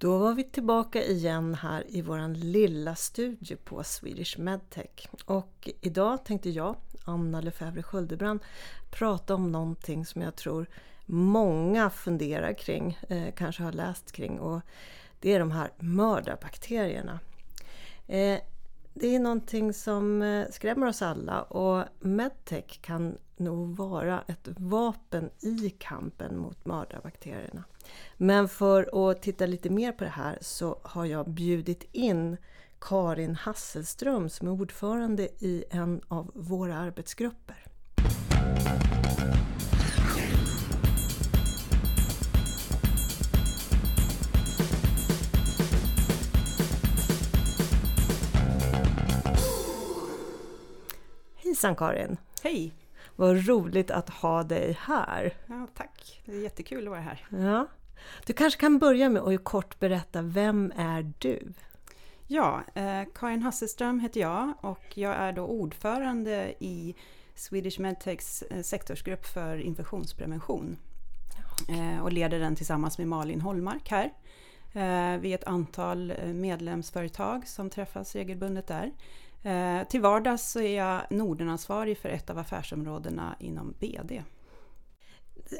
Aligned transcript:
Då 0.00 0.18
var 0.18 0.34
vi 0.34 0.44
tillbaka 0.44 1.04
igen 1.04 1.54
här 1.54 1.84
i 1.88 2.02
våran 2.02 2.34
lilla 2.34 2.94
studio 2.94 3.56
på 3.64 3.84
Swedish 3.84 4.38
Medtech. 4.38 5.08
Och 5.24 5.70
idag 5.80 6.24
tänkte 6.24 6.50
jag, 6.50 6.76
Anna 7.04 7.40
Lefebvre 7.40 7.82
Sköldebrand, 7.82 8.40
prata 8.90 9.34
om 9.34 9.52
någonting 9.52 10.06
som 10.06 10.22
jag 10.22 10.36
tror 10.36 10.66
många 11.06 11.90
funderar 11.90 12.52
kring, 12.52 12.98
eh, 13.08 13.34
kanske 13.36 13.62
har 13.62 13.72
läst 13.72 14.12
kring. 14.12 14.40
Och 14.40 14.60
det 15.20 15.32
är 15.32 15.38
de 15.38 15.50
här 15.50 15.72
mördarbakterierna. 15.78 17.20
Eh, 18.06 18.38
det 19.00 19.14
är 19.14 19.18
någonting 19.18 19.72
som 19.72 20.22
eh, 20.22 20.46
skrämmer 20.50 20.86
oss 20.86 21.02
alla 21.02 21.42
och 21.42 21.84
medtech 22.00 22.80
kan 22.82 23.18
nog 23.36 23.76
vara 23.76 24.24
ett 24.26 24.48
vapen 24.56 25.30
i 25.40 25.70
kampen 25.70 26.38
mot 26.38 26.66
mördarbakterierna. 26.66 27.64
Men 28.16 28.48
för 28.48 29.10
att 29.10 29.22
titta 29.22 29.46
lite 29.46 29.70
mer 29.70 29.92
på 29.92 30.04
det 30.04 30.10
här 30.10 30.38
så 30.40 30.80
har 30.82 31.04
jag 31.04 31.30
bjudit 31.30 31.88
in 31.92 32.36
Karin 32.80 33.34
Hasselström 33.34 34.28
som 34.28 34.48
är 34.48 34.52
ordförande 34.52 35.28
i 35.38 35.64
en 35.70 36.00
av 36.08 36.30
våra 36.34 36.76
arbetsgrupper. 36.76 37.64
Hejsan 51.58 51.76
Karin! 51.76 52.16
Hej! 52.42 52.72
Vad 53.16 53.48
roligt 53.48 53.90
att 53.90 54.10
ha 54.10 54.42
dig 54.42 54.78
här! 54.80 55.34
Ja, 55.46 55.66
tack! 55.74 56.22
Det 56.24 56.32
är 56.32 56.40
jättekul 56.40 56.84
att 56.84 56.90
vara 56.90 57.00
här. 57.00 57.26
Ja. 57.30 57.66
Du 58.26 58.32
kanske 58.32 58.60
kan 58.60 58.78
börja 58.78 59.08
med 59.08 59.22
att 59.22 59.44
kort 59.44 59.78
berätta, 59.78 60.22
vem 60.22 60.72
är 60.76 61.12
du? 61.18 61.52
Ja, 62.26 62.62
eh, 62.74 63.02
Karin 63.14 63.42
Hasselström 63.42 64.00
heter 64.00 64.20
jag 64.20 64.52
och 64.60 64.98
jag 64.98 65.14
är 65.14 65.32
då 65.32 65.42
ordförande 65.42 66.54
i 66.58 66.94
Swedish 67.34 67.80
Medtechs 67.80 68.42
eh, 68.42 68.62
sektorsgrupp 68.62 69.26
för 69.26 69.56
infektionsprevention. 69.60 70.76
Eh, 71.68 72.02
och 72.02 72.12
leder 72.12 72.38
den 72.38 72.56
tillsammans 72.56 72.98
med 72.98 73.08
Malin 73.08 73.40
Holmark 73.40 73.90
här. 73.90 74.12
Eh, 74.72 75.20
vi 75.20 75.30
är 75.30 75.34
ett 75.34 75.44
antal 75.44 76.10
eh, 76.10 76.26
medlemsföretag 76.26 77.48
som 77.48 77.70
träffas 77.70 78.14
regelbundet 78.14 78.66
där. 78.66 78.92
Eh, 79.48 79.88
till 79.88 80.00
vardags 80.00 80.50
så 80.50 80.60
är 80.60 80.76
jag 80.76 81.02
Nordenansvarig 81.10 81.98
för 81.98 82.08
ett 82.08 82.30
av 82.30 82.38
affärsområdena 82.38 83.36
inom 83.40 83.74
BD. 83.78 84.22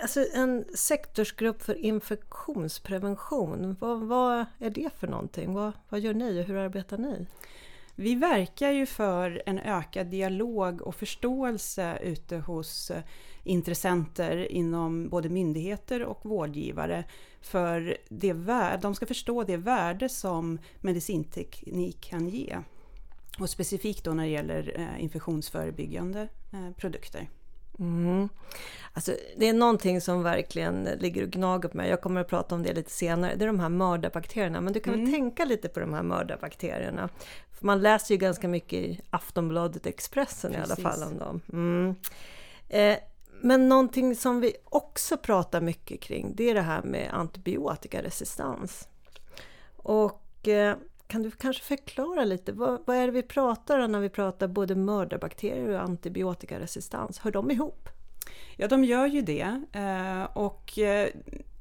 Alltså 0.02 0.24
en 0.34 0.64
sektorsgrupp 0.74 1.62
för 1.62 1.74
infektionsprevention, 1.74 3.76
vad, 3.80 4.00
vad 4.00 4.44
är 4.58 4.70
det 4.70 4.90
för 4.96 5.06
någonting? 5.06 5.54
Vad, 5.54 5.72
vad 5.88 6.00
gör 6.00 6.14
ni 6.14 6.40
och 6.40 6.44
hur 6.44 6.56
arbetar 6.56 6.98
ni? 6.98 7.26
Vi 7.94 8.14
verkar 8.14 8.70
ju 8.70 8.86
för 8.86 9.42
en 9.46 9.58
ökad 9.58 10.06
dialog 10.06 10.82
och 10.82 10.94
förståelse 10.94 11.98
ute 12.02 12.36
hos 12.36 12.90
eh, 12.90 13.02
intressenter 13.44 14.52
inom 14.52 15.08
både 15.08 15.28
myndigheter 15.28 16.02
och 16.02 16.26
vårdgivare. 16.26 17.04
För 17.40 17.96
det 18.08 18.32
de 18.82 18.94
ska 18.94 19.06
förstå 19.06 19.44
det 19.44 19.56
värde 19.56 20.08
som 20.08 20.58
medicinteknik 20.80 22.00
kan 22.00 22.28
ge. 22.28 22.58
Och 23.38 23.50
specifikt 23.50 24.04
då 24.04 24.10
när 24.10 24.24
det 24.24 24.30
gäller 24.30 24.72
eh, 24.76 25.02
infektionsförebyggande 25.02 26.28
eh, 26.52 26.70
produkter. 26.76 27.28
Mm. 27.78 28.28
Alltså, 28.92 29.12
det 29.36 29.48
är 29.48 29.52
någonting 29.52 30.00
som 30.00 30.22
verkligen 30.22 30.84
ligger 30.84 31.22
och 31.22 31.30
gnager 31.30 31.68
på 31.68 31.76
mig. 31.76 31.90
Jag 31.90 32.00
kommer 32.00 32.20
att 32.20 32.28
prata 32.28 32.54
om 32.54 32.62
det 32.62 32.72
lite 32.72 32.90
senare. 32.90 33.34
Det 33.36 33.44
är 33.44 33.46
de 33.46 33.60
här 33.60 33.68
mördarbakterierna. 33.68 34.60
Men 34.60 34.72
du 34.72 34.80
kan 34.80 34.94
mm. 34.94 35.04
väl 35.04 35.14
tänka 35.14 35.44
lite 35.44 35.68
på 35.68 35.80
de 35.80 35.94
här 35.94 36.02
mördarbakterierna. 36.02 37.08
För 37.52 37.66
man 37.66 37.82
läser 37.82 38.14
ju 38.14 38.18
ganska 38.18 38.48
mycket 38.48 38.72
i 38.72 39.00
Aftonbladet 39.10 39.86
Expressen 39.86 40.52
Precis. 40.52 40.68
i 40.68 40.72
alla 40.72 40.90
fall 40.90 41.02
om 41.02 41.18
dem. 41.18 41.40
Mm. 41.52 41.94
Eh, 42.68 42.98
men 43.40 43.68
någonting 43.68 44.16
som 44.16 44.40
vi 44.40 44.56
också 44.64 45.16
pratar 45.16 45.60
mycket 45.60 46.00
kring, 46.00 46.32
det 46.34 46.50
är 46.50 46.54
det 46.54 46.60
här 46.60 46.82
med 46.82 47.10
antibiotikaresistens. 47.12 48.88
Och 49.76 50.48
eh, 50.48 50.76
kan 51.08 51.22
du 51.22 51.30
kanske 51.30 51.62
förklara 51.62 52.24
lite, 52.24 52.52
vad, 52.52 52.80
vad, 52.86 52.96
är 52.96 53.06
det 53.06 53.12
vi 53.12 53.22
pratar 53.22 53.78
om 53.78 53.92
när 53.92 54.00
vi 54.00 54.08
pratar 54.08 54.48
både 54.48 54.74
mördarbakterier 54.74 55.68
och 55.68 55.82
antibiotikaresistens? 55.82 57.18
Hör 57.18 57.30
de 57.30 57.50
ihop? 57.50 57.88
Ja, 58.56 58.68
de 58.68 58.84
gör 58.84 59.06
ju 59.06 59.22
det. 59.22 59.62
Eh, 59.72 60.24
och 60.36 60.78
eh, 60.78 61.08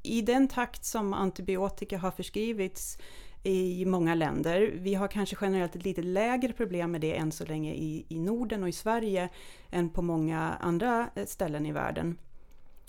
i 0.02 0.22
den 0.22 0.48
takt 0.48 0.84
som 0.84 1.14
antibiotika 1.14 1.98
har 1.98 2.10
förskrivits 2.10 2.98
i 3.42 3.84
många 3.84 4.14
länder. 4.14 4.72
Vi 4.74 4.94
har 4.94 5.08
kanske 5.08 5.36
generellt 5.40 5.76
ett 5.76 5.84
lite 5.84 6.02
lägre 6.02 6.52
problem 6.52 6.92
med 6.92 7.00
det 7.00 7.16
än 7.16 7.32
så 7.32 7.44
länge 7.44 7.74
i, 7.74 8.06
i 8.08 8.18
Norden 8.18 8.62
och 8.62 8.68
i 8.68 8.72
Sverige 8.72 9.28
än 9.70 9.90
på 9.90 10.02
många 10.02 10.56
andra 10.60 11.10
eh, 11.14 11.26
ställen 11.26 11.66
i 11.66 11.72
världen. 11.72 12.18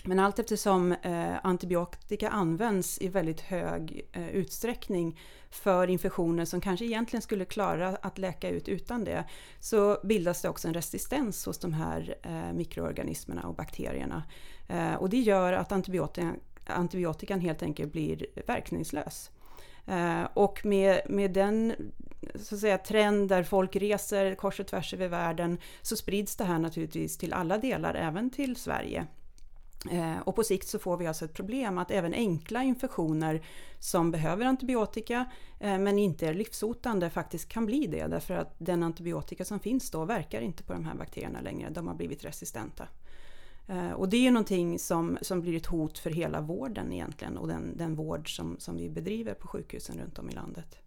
Men 0.04 0.20
allt 0.20 0.40
eftersom 0.40 0.92
eh, 0.92 1.36
antibiotika 1.44 2.30
används 2.30 3.02
i 3.02 3.08
väldigt 3.08 3.42
hög 3.42 4.08
eh, 4.12 4.30
utsträckning 4.30 5.20
för 5.50 5.88
infektioner 5.88 6.46
som 6.46 6.62
kanske 6.62 6.86
egentligen 6.86 7.22
skulle 7.22 7.46
klara 7.46 7.88
att 7.88 8.18
läka 8.18 8.50
ut 8.50 8.70
utan 8.70 9.04
det, 9.04 9.24
så 9.60 9.98
bildas 10.04 10.42
det 10.42 10.50
också 10.50 10.68
en 10.68 10.74
resistens 10.74 11.46
hos 11.46 11.58
de 11.58 11.74
här 11.74 12.16
eh, 12.22 12.54
mikroorganismerna 12.54 13.48
och 13.48 13.56
bakterierna. 13.56 14.24
Eh, 14.68 14.94
och 14.94 15.10
det 15.10 15.20
gör 15.20 15.54
att 15.54 15.72
antibiotika, 15.72 16.34
antibiotikan 16.66 17.40
helt 17.40 17.64
enkelt 17.64 17.92
blir 17.92 18.26
verkningslös. 18.48 19.32
Eh, 19.86 20.24
och 20.34 20.66
med, 20.66 21.02
med 21.10 21.32
den 21.32 21.74
så 22.36 22.56
att 22.56 22.62
säga, 22.62 22.78
trend 22.78 23.30
där 23.30 23.44
folk 23.44 23.76
reser 23.76 24.36
kors 24.36 24.60
och 24.60 24.68
tvärs 24.68 24.94
över 24.94 25.08
världen 25.08 25.58
så 25.82 25.96
sprids 25.96 26.36
det 26.36 26.44
här 26.44 26.60
naturligtvis 26.60 27.18
till 27.18 27.34
alla 27.34 27.58
delar, 27.58 27.94
även 27.94 28.30
till 28.30 28.56
Sverige. 28.56 29.08
Eh, 29.92 30.20
och 30.20 30.36
på 30.36 30.44
sikt 30.44 30.68
så 30.68 30.80
får 30.80 30.98
vi 30.98 31.08
alltså 31.08 31.26
ett 31.26 31.34
problem 31.34 31.78
att 31.78 31.92
även 31.92 32.14
enkla 32.14 32.64
infektioner 32.64 33.46
som 33.80 34.12
behöver 34.12 34.46
antibiotika 34.46 35.32
eh, 35.60 35.78
men 35.78 36.00
inte 36.00 36.28
är 36.28 36.34
livshotande 36.34 37.10
faktiskt 37.10 37.50
kan 37.50 37.66
bli 37.66 37.88
det 37.88 38.08
därför 38.08 38.34
att 38.34 38.56
den 38.58 38.84
antibiotika 38.84 39.46
som 39.46 39.60
finns 39.60 39.92
då 39.92 40.06
verkar 40.06 40.42
inte 40.42 40.64
på 40.64 40.74
de 40.74 40.86
här 40.86 40.96
bakterierna 40.96 41.42
längre, 41.42 41.70
de 41.70 41.88
har 41.88 41.96
blivit 41.96 42.26
resistenta. 42.26 42.88
Eh, 43.68 43.92
och 43.92 44.10
det 44.10 44.18
är 44.18 44.22
ju 44.22 44.32
någonting 44.32 44.80
som, 44.80 45.18
som 45.22 45.42
blir 45.42 45.58
ett 45.58 45.66
hot 45.66 45.98
för 45.98 46.10
hela 46.10 46.42
vården 46.42 46.94
egentligen 46.94 47.38
och 47.38 47.48
den, 47.48 47.78
den 47.78 47.96
vård 47.96 48.36
som, 48.36 48.56
som 48.60 48.78
vi 48.78 48.90
bedriver 48.90 49.34
på 49.34 49.48
sjukhusen 49.48 49.98
runt 50.00 50.20
om 50.20 50.30
i 50.30 50.34
landet. 50.34 50.78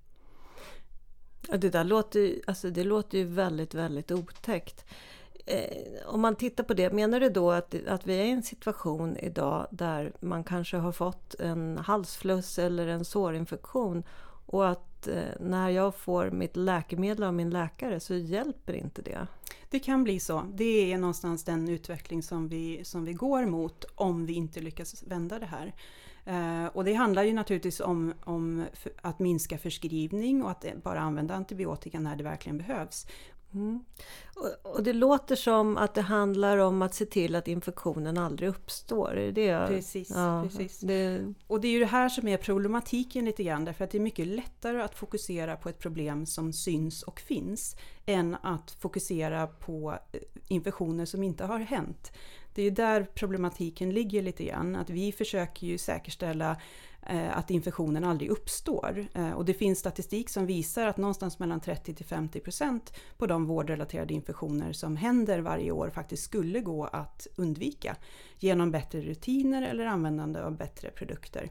Det 1.49 1.69
där 1.69 1.85
låter, 1.85 2.41
alltså 2.47 2.71
det 2.71 2.85
låter 2.85 3.19
ju 3.19 3.25
väldigt, 3.25 3.75
väldigt 3.75 4.11
otäckt 4.11 4.85
eh, 5.47 6.07
om 6.07 6.21
man 6.21 6.37
tittar 6.37 6.65
på 6.65 6.75
det, 6.75 6.93
menar 6.93 7.21
du 7.21 7.29
då 7.29 7.51
att, 7.51 7.75
att 7.89 8.07
vi 8.07 8.21
är 8.21 8.25
i 8.25 8.31
en 8.31 8.43
situation 8.43 9.17
idag 9.17 9.67
där 9.71 10.13
man 10.21 10.45
kanske 10.45 10.77
har 10.77 10.93
fått 10.93 11.35
en 11.35 11.79
halsfluss 11.79 12.59
eller 12.59 12.87
en 12.87 13.05
sårinfektion 13.05 14.03
och 14.47 14.69
att 14.69 15.09
eh, 15.09 15.23
när 15.41 15.69
jag 15.71 15.95
får 15.95 16.31
mitt 16.31 16.57
läkemedel 16.57 17.25
av 17.25 17.35
min 17.35 17.51
läkare 17.51 18.01
så 18.01 18.15
hjälper 18.15 18.73
inte 18.73 19.03
det? 19.03 19.27
Det 19.71 19.79
kan 19.79 20.05
bli 20.05 20.21
så. 20.21 20.45
Det 20.55 20.93
är 20.93 20.99
någonstans 20.99 21.45
den 21.45 21.69
utveckling 21.69 22.23
som 22.23 22.49
vi, 22.49 22.85
som 22.85 23.05
vi 23.05 23.13
går 23.13 23.47
mot 23.47 23.85
om 23.95 24.27
vi 24.27 24.33
inte 24.33 24.61
lyckas 24.61 25.03
vända 25.07 25.39
det 25.39 25.47
här. 25.47 25.73
Uh, 26.29 26.67
och 26.67 26.85
det 26.85 26.95
handlar 26.95 27.23
ju 27.23 27.33
naturligtvis 27.33 27.81
om, 27.81 28.15
om 28.25 28.65
att 29.03 29.19
minska 29.19 29.59
förskrivning 29.59 30.43
och 30.43 30.51
att 30.51 30.65
bara 30.83 31.01
använda 31.01 31.35
antibiotika 31.35 32.01
när 32.01 32.17
det 32.17 32.25
verkligen 32.25 32.59
behövs. 32.59 33.07
Mm. 33.55 33.85
Och, 34.63 34.83
det 34.83 34.93
låter 34.93 35.37
som 35.37 35.77
att 35.77 35.95
det 35.95 36.03
handlar 36.03 36.59
om 36.59 36.83
att 36.83 36.95
se 36.95 37.07
till 37.07 37.35
att 37.35 37.49
infektionen 37.49 38.19
aldrig 38.19 38.49
uppstår. 38.49 39.19
Är 39.19 39.33
det 39.33 39.45
jag... 39.45 39.69
Precis. 39.69 40.11
Ja, 40.11 40.43
precis. 40.43 40.81
Det... 40.81 41.35
Och 41.47 41.61
det 41.61 41.69
är 41.69 41.73
ju 41.73 41.79
det 41.79 41.87
här 41.87 42.09
som 42.09 42.29
är 42.29 42.37
problematiken 42.37 43.25
lite 43.25 43.43
grann 43.43 43.65
därför 43.65 43.85
att 43.85 43.91
det 43.91 43.99
är 43.99 44.03
mycket 44.03 44.27
lättare 44.27 44.83
att 44.83 44.95
fokusera 44.95 45.57
på 45.57 45.69
ett 45.69 45.79
problem 45.79 46.27
som 46.27 46.53
syns 46.53 47.03
och 47.03 47.21
finns 47.21 47.77
än 48.07 48.37
att 48.43 48.71
fokusera 48.71 49.47
på 49.47 49.99
eh, 50.13 50.21
infektioner 50.49 51.05
som 51.05 51.23
inte 51.23 51.45
har 51.45 51.59
hänt. 51.59 52.13
Det 52.55 52.63
är 52.63 52.71
där 52.71 53.07
problematiken 53.15 53.91
ligger 53.91 54.23
lite 54.23 54.45
grann, 54.45 54.77
att 54.77 54.91
vi 54.91 55.13
försöker 55.13 55.67
ju 55.67 55.79
säkerställa 55.79 56.57
Eh, 57.07 57.39
att 57.39 57.51
infektionen 57.51 58.05
aldrig 58.05 58.31
uppstår. 58.31 59.07
Eh, 59.15 59.31
och 59.31 59.45
det 59.45 59.55
finns 59.55 59.79
statistik 59.79 60.31
som 60.31 60.47
visar 60.47 60.87
att 60.87 60.97
någonstans 60.97 61.39
mellan 61.39 61.61
30 61.61 61.95
till 61.95 62.07
50 62.07 62.41
procent 62.41 62.93
på 63.19 63.27
de 63.27 63.47
vårdrelaterade 63.47 64.15
infektioner 64.23 64.73
som 64.73 64.97
händer 64.97 65.39
varje 65.41 65.71
år 65.71 65.91
faktiskt 65.91 66.25
skulle 66.25 66.61
gå 66.61 66.85
att 66.85 67.27
undvika 67.37 67.97
genom 68.39 68.71
bättre 68.71 69.01
rutiner 69.01 69.63
eller 69.63 69.87
användande 69.87 70.41
av 70.41 70.57
bättre 70.57 70.91
produkter. 70.91 71.51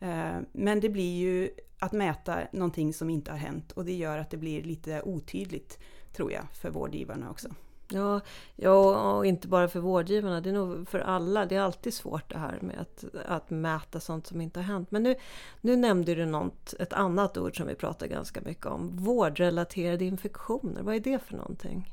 Eh, 0.00 0.36
men 0.52 0.80
det 0.80 0.88
blir 0.88 1.16
ju 1.16 1.50
att 1.78 1.92
mäta 1.92 2.38
någonting 2.52 2.94
som 2.94 3.10
inte 3.10 3.30
har 3.30 3.38
hänt 3.38 3.72
och 3.72 3.84
det 3.84 3.92
gör 3.92 4.18
att 4.18 4.30
det 4.30 4.36
blir 4.36 4.62
lite 4.62 5.02
otydligt 5.02 5.78
tror 6.12 6.32
jag 6.32 6.44
för 6.52 6.70
vårdgivarna 6.70 7.30
också. 7.30 7.48
Ja, 7.88 8.20
ja, 8.56 9.12
och 9.12 9.26
inte 9.26 9.48
bara 9.48 9.68
för 9.68 9.80
vårdgivarna, 9.80 10.40
det 10.40 10.50
är 10.50 10.54
nog 10.54 10.88
för 10.88 10.98
alla. 10.98 11.46
Det 11.46 11.56
är 11.56 11.60
alltid 11.60 11.94
svårt 11.94 12.30
det 12.30 12.38
här 12.38 12.58
med 12.62 12.78
att, 12.78 13.04
att 13.26 13.50
mäta 13.50 14.00
sånt 14.00 14.26
som 14.26 14.40
inte 14.40 14.60
har 14.60 14.64
hänt. 14.64 14.90
Men 14.90 15.02
nu, 15.02 15.14
nu 15.60 15.76
nämnde 15.76 16.14
du 16.14 16.26
något, 16.26 16.74
ett 16.78 16.92
annat 16.92 17.36
ord 17.36 17.56
som 17.56 17.66
vi 17.66 17.74
pratar 17.74 18.06
ganska 18.06 18.40
mycket 18.40 18.66
om. 18.66 18.96
Vårdrelaterade 18.96 20.04
infektioner, 20.04 20.82
vad 20.82 20.94
är 20.94 21.00
det 21.00 21.18
för 21.18 21.36
någonting? 21.36 21.86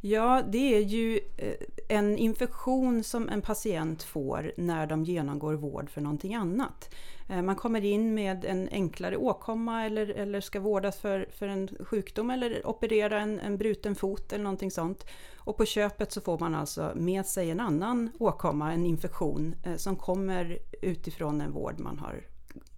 Ja, 0.00 0.42
det 0.48 0.74
är 0.74 0.80
ju 0.80 1.20
eh, 1.36 1.54
en 1.88 2.18
infektion 2.18 3.04
som 3.04 3.28
en 3.28 3.42
patient 3.42 4.02
får 4.02 4.52
när 4.56 4.86
de 4.86 5.04
genomgår 5.04 5.54
vård 5.54 5.90
för 5.90 6.00
någonting 6.00 6.34
annat. 6.34 6.94
Eh, 7.28 7.42
man 7.42 7.56
kommer 7.56 7.84
in 7.84 8.14
med 8.14 8.44
en 8.44 8.68
enklare 8.72 9.16
åkomma 9.16 9.84
eller, 9.84 10.10
eller 10.10 10.40
ska 10.40 10.60
vårdas 10.60 10.98
för, 10.98 11.28
för 11.30 11.48
en 11.48 11.68
sjukdom 11.80 12.30
eller 12.30 12.66
operera 12.66 13.20
en, 13.20 13.40
en 13.40 13.58
bruten 13.58 13.94
fot 13.94 14.32
eller 14.32 14.44
någonting 14.44 14.70
sånt. 14.70 15.04
Och 15.36 15.56
på 15.56 15.64
köpet 15.64 16.12
så 16.12 16.20
får 16.20 16.38
man 16.38 16.54
alltså 16.54 16.92
med 16.94 17.26
sig 17.26 17.50
en 17.50 17.60
annan 17.60 18.10
åkomma, 18.18 18.72
en 18.72 18.86
infektion, 18.86 19.54
eh, 19.64 19.76
som 19.76 19.96
kommer 19.96 20.58
utifrån 20.82 21.40
en 21.40 21.52
vård 21.52 21.80
man 21.80 21.98
har 21.98 22.24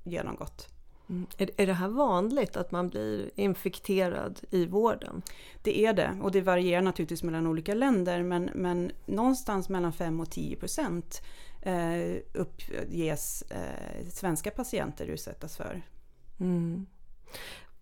genomgått. 0.04 0.79
Mm. 1.10 1.26
Är, 1.38 1.50
är 1.56 1.66
det 1.66 1.72
här 1.72 1.88
vanligt 1.88 2.56
att 2.56 2.70
man 2.70 2.88
blir 2.88 3.30
infekterad 3.34 4.40
i 4.50 4.66
vården? 4.66 5.22
Det 5.62 5.86
är 5.86 5.92
det 5.92 6.18
och 6.22 6.32
det 6.32 6.40
varierar 6.40 6.82
naturligtvis 6.82 7.22
mellan 7.22 7.46
olika 7.46 7.74
länder 7.74 8.22
men, 8.22 8.50
men 8.54 8.92
någonstans 9.06 9.68
mellan 9.68 9.92
5 9.92 10.20
och 10.20 10.30
10 10.30 10.56
procent 10.56 11.22
eh, 11.62 12.16
uppges 12.34 13.42
eh, 13.42 14.08
svenska 14.10 14.50
patienter 14.50 15.06
utsättas 15.06 15.56
för. 15.56 15.82
Mm. 16.40 16.86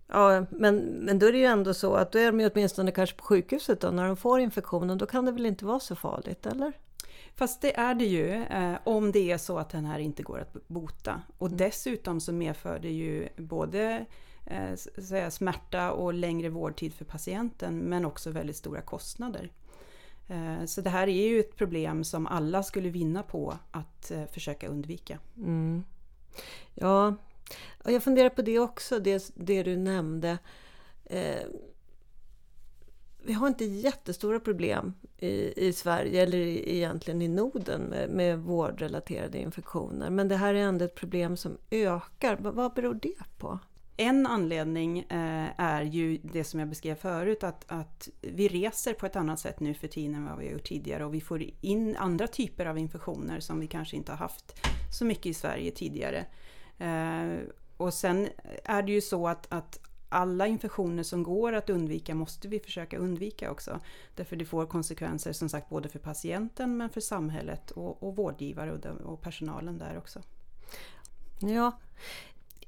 Ja, 0.07 0.47
men, 0.51 0.77
men 0.79 1.19
då 1.19 1.27
är 1.27 1.33
det 1.33 1.39
ju 1.39 1.45
ändå 1.45 1.75
så 1.75 1.95
att 1.95 2.13
då 2.13 2.19
är 2.19 2.27
de 2.27 2.41
ju 2.41 2.51
åtminstone 2.51 2.91
kanske 2.91 3.17
på 3.17 3.25
sjukhuset 3.25 3.81
då, 3.81 3.91
när 3.91 4.07
de 4.07 4.17
får 4.17 4.41
infektionen. 4.41 4.99
Då 4.99 5.07
kan 5.07 5.25
det 5.25 5.33
väl 5.33 5.47
inte 5.47 5.65
vara 5.65 5.81
så 5.81 5.97
farligt, 5.97 6.47
eller? 6.47 6.73
Fast 7.38 7.61
det 7.61 7.79
är 7.79 7.94
det 7.94 8.05
ju 8.05 8.43
eh, 8.43 8.79
om 8.85 9.12
det 9.12 9.31
är 9.31 9.38
så 9.38 9.58
att 9.58 9.70
den 9.70 9.85
här 9.85 9.99
inte 9.99 10.23
går 10.23 10.38
att 10.40 10.69
bota. 10.69 11.23
Och 11.38 11.46
mm. 11.46 11.56
dessutom 11.56 12.20
så 12.20 12.32
medför 12.32 12.79
det 12.79 12.90
ju 12.90 13.29
både 13.37 14.06
eh, 14.46 14.75
säga, 14.75 15.31
smärta 15.31 15.93
och 15.93 16.14
längre 16.14 16.49
vårdtid 16.49 16.94
för 16.94 17.05
patienten 17.05 17.79
men 17.79 18.05
också 18.05 18.31
väldigt 18.31 18.56
stora 18.56 18.81
kostnader. 18.81 19.52
Eh, 20.29 20.64
så 20.64 20.81
det 20.81 20.90
här 20.90 21.08
är 21.08 21.29
ju 21.29 21.40
ett 21.40 21.56
problem 21.56 22.05
som 22.05 22.26
alla 22.26 22.62
skulle 22.62 22.88
vinna 22.88 23.23
på 23.23 23.58
att 23.70 24.11
eh, 24.11 24.25
försöka 24.26 24.69
undvika. 24.69 25.19
Mm. 25.37 25.85
Ja, 26.75 27.14
jag 27.85 28.02
funderar 28.02 28.29
på 28.29 28.43
det 28.43 28.58
också, 28.58 28.99
det, 28.99 29.31
det 29.35 29.62
du 29.62 29.76
nämnde. 29.76 30.38
Vi 33.29 33.35
har 33.35 33.49
inte 33.49 33.65
jättestora 33.65 34.41
problem 34.41 34.95
i, 35.19 35.67
i 35.69 35.73
Sverige 35.73 36.23
eller 36.23 36.39
egentligen 36.39 37.23
i 37.23 37.29
Norden 37.29 37.83
med, 37.83 38.11
med 38.11 38.39
vårdrelaterade 38.39 39.39
infektioner. 39.39 40.11
Men 40.11 40.29
det 40.29 40.37
här 40.37 40.55
är 40.55 40.59
ändå 40.59 40.85
ett 40.85 40.95
problem 40.95 41.37
som 41.37 41.59
ökar. 41.71 42.37
Vad, 42.37 42.55
vad 42.55 42.75
beror 42.75 42.95
det 42.95 43.39
på? 43.39 43.59
En 43.97 44.27
anledning 44.27 44.99
eh, 44.99 45.49
är 45.57 45.83
ju 45.83 46.19
det 46.23 46.45
som 46.45 46.61
jag 46.61 46.69
beskrev 46.69 46.95
förut, 46.95 47.45
att, 47.45 47.65
att 47.69 48.09
vi 48.21 48.49
reser 48.49 48.93
på 48.93 49.07
ett 49.07 49.17
annat 49.17 49.41
sätt 49.41 49.61
nu 49.61 49.75
för 49.75 49.89
tiden 49.89 50.15
än 50.15 50.25
vad 50.25 50.39
vi 50.39 50.47
har 50.47 50.53
gjort 50.53 50.69
tidigare 50.69 51.05
och 51.05 51.15
vi 51.15 51.21
får 51.21 51.45
in 51.61 51.97
andra 51.97 52.27
typer 52.27 52.67
av 52.67 52.79
infektioner 52.79 53.41
som 53.41 53.61
vi 53.61 53.67
kanske 53.67 53.97
inte 53.97 54.13
har 54.13 54.19
haft 54.19 54.55
så 54.99 55.05
mycket 55.05 55.27
i 55.27 55.35
Sverige 55.35 55.71
tidigare. 55.71 56.27
Eh, 56.79 57.39
och 57.77 57.95
sen 57.95 58.29
är 58.65 58.83
det 58.83 58.93
ju 58.93 59.01
så 59.01 59.29
att, 59.29 59.47
att 59.51 59.88
alla 60.09 60.47
infektioner 60.47 61.03
som 61.03 61.23
går 61.23 61.53
att 61.53 61.71
undvika 61.71 62.15
måste 62.15 62.49
vi 62.49 62.61
försöka 62.61 62.99
undvika 62.99 63.51
också. 63.51 63.81
Därför 64.15 64.37
det 64.37 64.45
får 64.45 64.67
konsekvenser 64.67 65.33
som 65.33 65.49
sagt 65.49 65.69
både 65.69 65.89
för 65.89 65.99
patienten 65.99 66.77
men 66.77 66.91
för 66.91 67.01
samhället 67.01 67.71
och, 67.71 68.03
och 68.03 68.17
vårdgivare 68.17 68.73
och, 68.73 68.87
och 68.87 69.23
personalen 69.23 69.79
där 69.79 69.99
också. 69.99 70.23
Ja, 71.41 71.79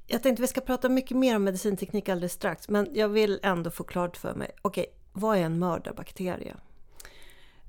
jag 0.07 0.23
tänkte 0.23 0.41
vi 0.41 0.47
ska 0.47 0.61
prata 0.61 0.89
mycket 0.89 1.17
mer 1.17 1.35
om 1.35 1.43
medicinteknik 1.43 2.09
alldeles 2.09 2.33
strax, 2.33 2.69
men 2.69 2.87
jag 2.93 3.09
vill 3.09 3.39
ändå 3.43 3.71
få 3.71 3.83
klart 3.83 4.17
för 4.17 4.33
mig, 4.33 4.51
okej, 4.61 4.81
okay, 4.81 4.93
vad 5.13 5.37
är 5.37 5.41
en 5.41 5.59
mördarbakterie? 5.59 6.55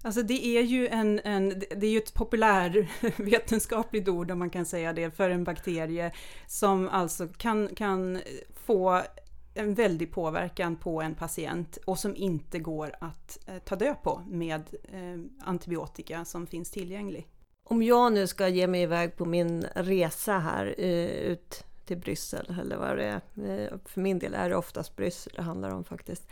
Alltså 0.05 0.23
det 0.23 0.47
är 0.47 0.63
ju 0.63 0.89
en, 0.89 1.21
en, 1.25 1.49
det 1.49 1.87
är 1.87 1.91
ju 1.91 1.99
ett 1.99 2.15
populärvetenskapligt 2.15 4.09
ord 4.09 4.31
om 4.31 4.39
man 4.39 4.51
kan 4.51 4.67
säga 4.67 4.93
det 4.93 5.11
för 5.11 5.31
en 5.31 5.45
bakterie 5.45 6.13
som 6.47 6.89
alltså 6.89 7.29
kan, 7.29 7.75
kan 7.75 8.21
få 8.67 9.03
en 9.55 9.75
väldig 9.75 10.13
påverkan 10.13 10.77
på 10.77 11.03
en 11.03 11.15
patient 11.15 11.79
och 11.85 11.99
som 11.99 12.17
inte 12.17 12.59
går 12.59 12.95
att 13.01 13.49
eh, 13.49 13.59
ta 13.59 13.77
död 13.77 13.97
på 14.03 14.23
med 14.29 14.63
eh, 14.85 15.47
antibiotika 15.47 16.25
som 16.25 16.47
finns 16.47 16.71
tillgänglig. 16.71 17.29
Om 17.65 17.83
jag 17.83 18.13
nu 18.13 18.27
ska 18.27 18.49
ge 18.49 18.67
mig 18.67 18.83
iväg 18.83 19.17
på 19.17 19.25
min 19.25 19.67
resa 19.75 20.39
här 20.39 20.75
eh, 20.79 21.07
ut 21.07 21.65
till 21.85 21.99
Bryssel 21.99 22.55
eller 22.61 22.77
vad 22.77 22.97
det 22.97 23.05
är. 23.05 23.21
För 23.85 24.01
min 24.01 24.19
del 24.19 24.35
är 24.35 24.49
det 24.49 24.57
oftast 24.57 24.97
Bryssel 24.97 25.33
det 25.37 25.43
handlar 25.43 25.71
om 25.71 25.85
faktiskt. 25.85 26.29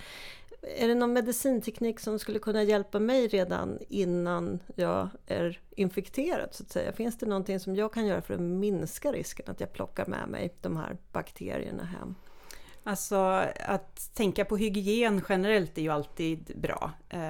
Är 0.63 0.89
det 0.89 0.95
någon 0.95 1.13
medicinteknik 1.13 2.01
som 2.01 2.19
skulle 2.19 2.39
kunna 2.39 2.63
hjälpa 2.63 3.01
mig 3.01 3.29
redan 3.29 3.79
innan 3.89 4.63
jag 4.75 5.09
är 5.27 5.61
infekterad 5.71 6.49
så 6.53 6.63
att 6.63 6.71
säga? 6.71 6.93
Finns 6.93 7.19
det 7.19 7.27
någonting 7.27 7.61
som 7.61 7.77
jag 7.77 7.93
kan 7.93 8.07
göra 8.07 8.23
för 8.23 8.35
att 8.35 8.41
minska 8.41 9.13
risken 9.13 9.51
att 9.51 9.61
jag 9.61 9.73
plockar 9.73 10.07
med 10.07 10.29
mig 10.29 10.55
de 10.61 10.77
här 10.77 10.97
bakterierna 11.13 11.85
hem? 11.85 12.15
Alltså 12.85 13.17
att 13.67 14.15
tänka 14.15 14.45
på 14.45 14.57
hygien 14.57 15.23
generellt 15.29 15.79
är 15.79 15.83
ju 15.83 15.89
alltid 15.89 16.53
bra. 16.57 16.91
Eh, 17.09 17.21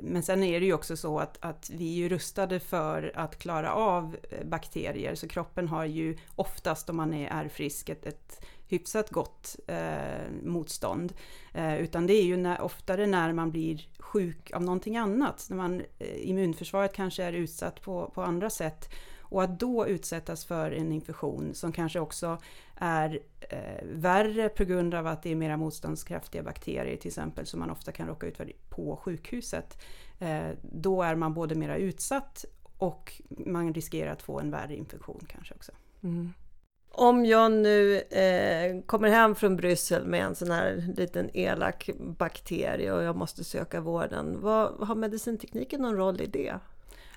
men 0.00 0.22
sen 0.22 0.42
är 0.42 0.60
det 0.60 0.66
ju 0.66 0.72
också 0.72 0.96
så 0.96 1.18
att, 1.18 1.38
att 1.40 1.70
vi 1.70 1.92
är 1.92 1.96
ju 1.96 2.08
rustade 2.08 2.60
för 2.60 3.12
att 3.14 3.38
klara 3.38 3.72
av 3.72 4.16
eh, 4.30 4.46
bakterier. 4.46 5.14
Så 5.14 5.28
kroppen 5.28 5.68
har 5.68 5.84
ju 5.84 6.16
oftast, 6.36 6.90
om 6.90 6.96
man 6.96 7.14
är 7.14 7.48
frisk, 7.48 7.88
ett, 7.88 8.06
ett 8.06 8.44
hyfsat 8.72 9.10
gott 9.10 9.56
eh, 9.66 10.30
motstånd. 10.42 11.12
Eh, 11.54 11.76
utan 11.76 12.06
det 12.06 12.14
är 12.14 12.24
ju 12.24 12.36
när, 12.36 12.60
oftare 12.60 13.06
när 13.06 13.32
man 13.32 13.50
blir 13.50 13.88
sjuk 13.98 14.50
av 14.52 14.62
någonting 14.62 14.96
annat. 14.96 15.46
När 15.50 15.56
man, 15.56 15.82
eh, 15.98 16.28
immunförsvaret 16.28 16.92
kanske 16.92 17.24
är 17.24 17.32
utsatt 17.32 17.82
på, 17.82 18.10
på 18.14 18.22
andra 18.22 18.50
sätt. 18.50 18.88
Och 19.32 19.42
att 19.42 19.60
då 19.60 19.86
utsättas 19.86 20.44
för 20.44 20.70
en 20.70 20.92
infektion 20.92 21.54
som 21.54 21.72
kanske 21.72 22.00
också 22.00 22.38
är 22.76 23.20
eh, 23.40 23.84
värre 23.84 24.48
på 24.48 24.64
grund 24.64 24.94
av 24.94 25.06
att 25.06 25.22
det 25.22 25.30
är 25.30 25.36
mera 25.36 25.56
motståndskraftiga 25.56 26.42
bakterier 26.42 26.96
till 26.96 27.08
exempel 27.08 27.46
som 27.46 27.60
man 27.60 27.70
ofta 27.70 27.92
kan 27.92 28.06
råka 28.06 28.26
ut 28.26 28.36
för 28.36 28.52
på 28.68 28.96
sjukhuset. 28.96 29.78
Eh, 30.18 30.48
då 30.62 31.02
är 31.02 31.14
man 31.14 31.34
både 31.34 31.54
mera 31.54 31.76
utsatt 31.76 32.44
och 32.78 33.22
man 33.28 33.74
riskerar 33.74 34.12
att 34.12 34.22
få 34.22 34.40
en 34.40 34.50
värre 34.50 34.76
infektion 34.76 35.26
kanske 35.28 35.54
också. 35.54 35.72
Mm. 36.02 36.32
Om 36.94 37.26
jag 37.26 37.52
nu 37.52 37.98
eh, 37.98 38.82
kommer 38.86 39.08
hem 39.08 39.34
från 39.34 39.56
Bryssel 39.56 40.06
med 40.06 40.24
en 40.24 40.34
sån 40.34 40.50
här 40.50 40.94
liten 40.96 41.30
elak 41.36 41.90
bakterie 41.98 42.92
och 42.92 43.02
jag 43.02 43.16
måste 43.16 43.44
söka 43.44 43.80
vården, 43.80 44.40
vad, 44.40 44.88
har 44.88 44.94
medicintekniken 44.94 45.82
någon 45.82 45.96
roll 45.96 46.20
i 46.20 46.26
det? 46.26 46.54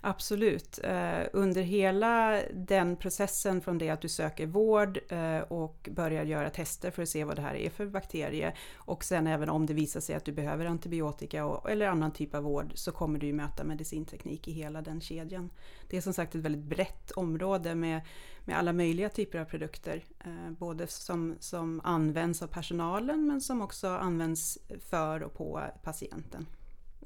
Absolut. 0.07 0.79
Eh, 0.83 1.21
under 1.33 1.61
hela 1.61 2.41
den 2.53 2.95
processen 2.95 3.61
från 3.61 3.77
det 3.77 3.89
att 3.89 4.01
du 4.01 4.09
söker 4.09 4.45
vård 4.45 4.99
eh, 5.09 5.39
och 5.39 5.89
börjar 5.91 6.23
göra 6.23 6.49
tester 6.49 6.91
för 6.91 7.03
att 7.03 7.09
se 7.09 7.23
vad 7.23 7.35
det 7.35 7.41
här 7.41 7.55
är 7.55 7.69
för 7.69 7.85
bakterie 7.85 8.53
och 8.75 9.03
sen 9.03 9.27
även 9.27 9.49
om 9.49 9.65
det 9.65 9.73
visar 9.73 9.99
sig 9.99 10.15
att 10.15 10.25
du 10.25 10.31
behöver 10.31 10.65
antibiotika 10.65 11.59
eller 11.69 11.87
annan 11.87 12.11
typ 12.11 12.35
av 12.35 12.43
vård 12.43 12.71
så 12.75 12.91
kommer 12.91 13.19
du 13.19 13.33
möta 13.33 13.63
medicinteknik 13.63 14.47
i 14.47 14.51
hela 14.51 14.81
den 14.81 15.01
kedjan. 15.01 15.49
Det 15.89 15.97
är 15.97 16.01
som 16.01 16.13
sagt 16.13 16.35
ett 16.35 16.41
väldigt 16.41 16.63
brett 16.63 17.11
område 17.11 17.75
med, 17.75 18.01
med 18.45 18.57
alla 18.57 18.73
möjliga 18.73 19.09
typer 19.09 19.39
av 19.39 19.45
produkter. 19.45 20.03
Eh, 20.25 20.51
både 20.51 20.87
som, 20.87 21.35
som 21.39 21.81
används 21.83 22.41
av 22.41 22.47
personalen 22.47 23.27
men 23.27 23.41
som 23.41 23.61
också 23.61 23.87
används 23.87 24.57
för 24.89 25.23
och 25.23 25.33
på 25.33 25.61
patienten. 25.83 26.45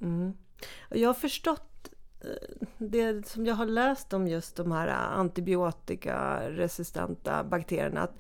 Mm. 0.02 0.34
Jag 0.90 1.10
har 1.10 1.14
förstått 1.14 1.94
det 2.78 3.28
som 3.28 3.46
jag 3.46 3.56
har 3.56 3.66
läst 3.66 4.14
om 4.14 4.28
just 4.28 4.56
de 4.56 4.72
här 4.72 4.88
antibiotikaresistenta 4.88 7.44
bakterierna, 7.44 8.02
att 8.02 8.18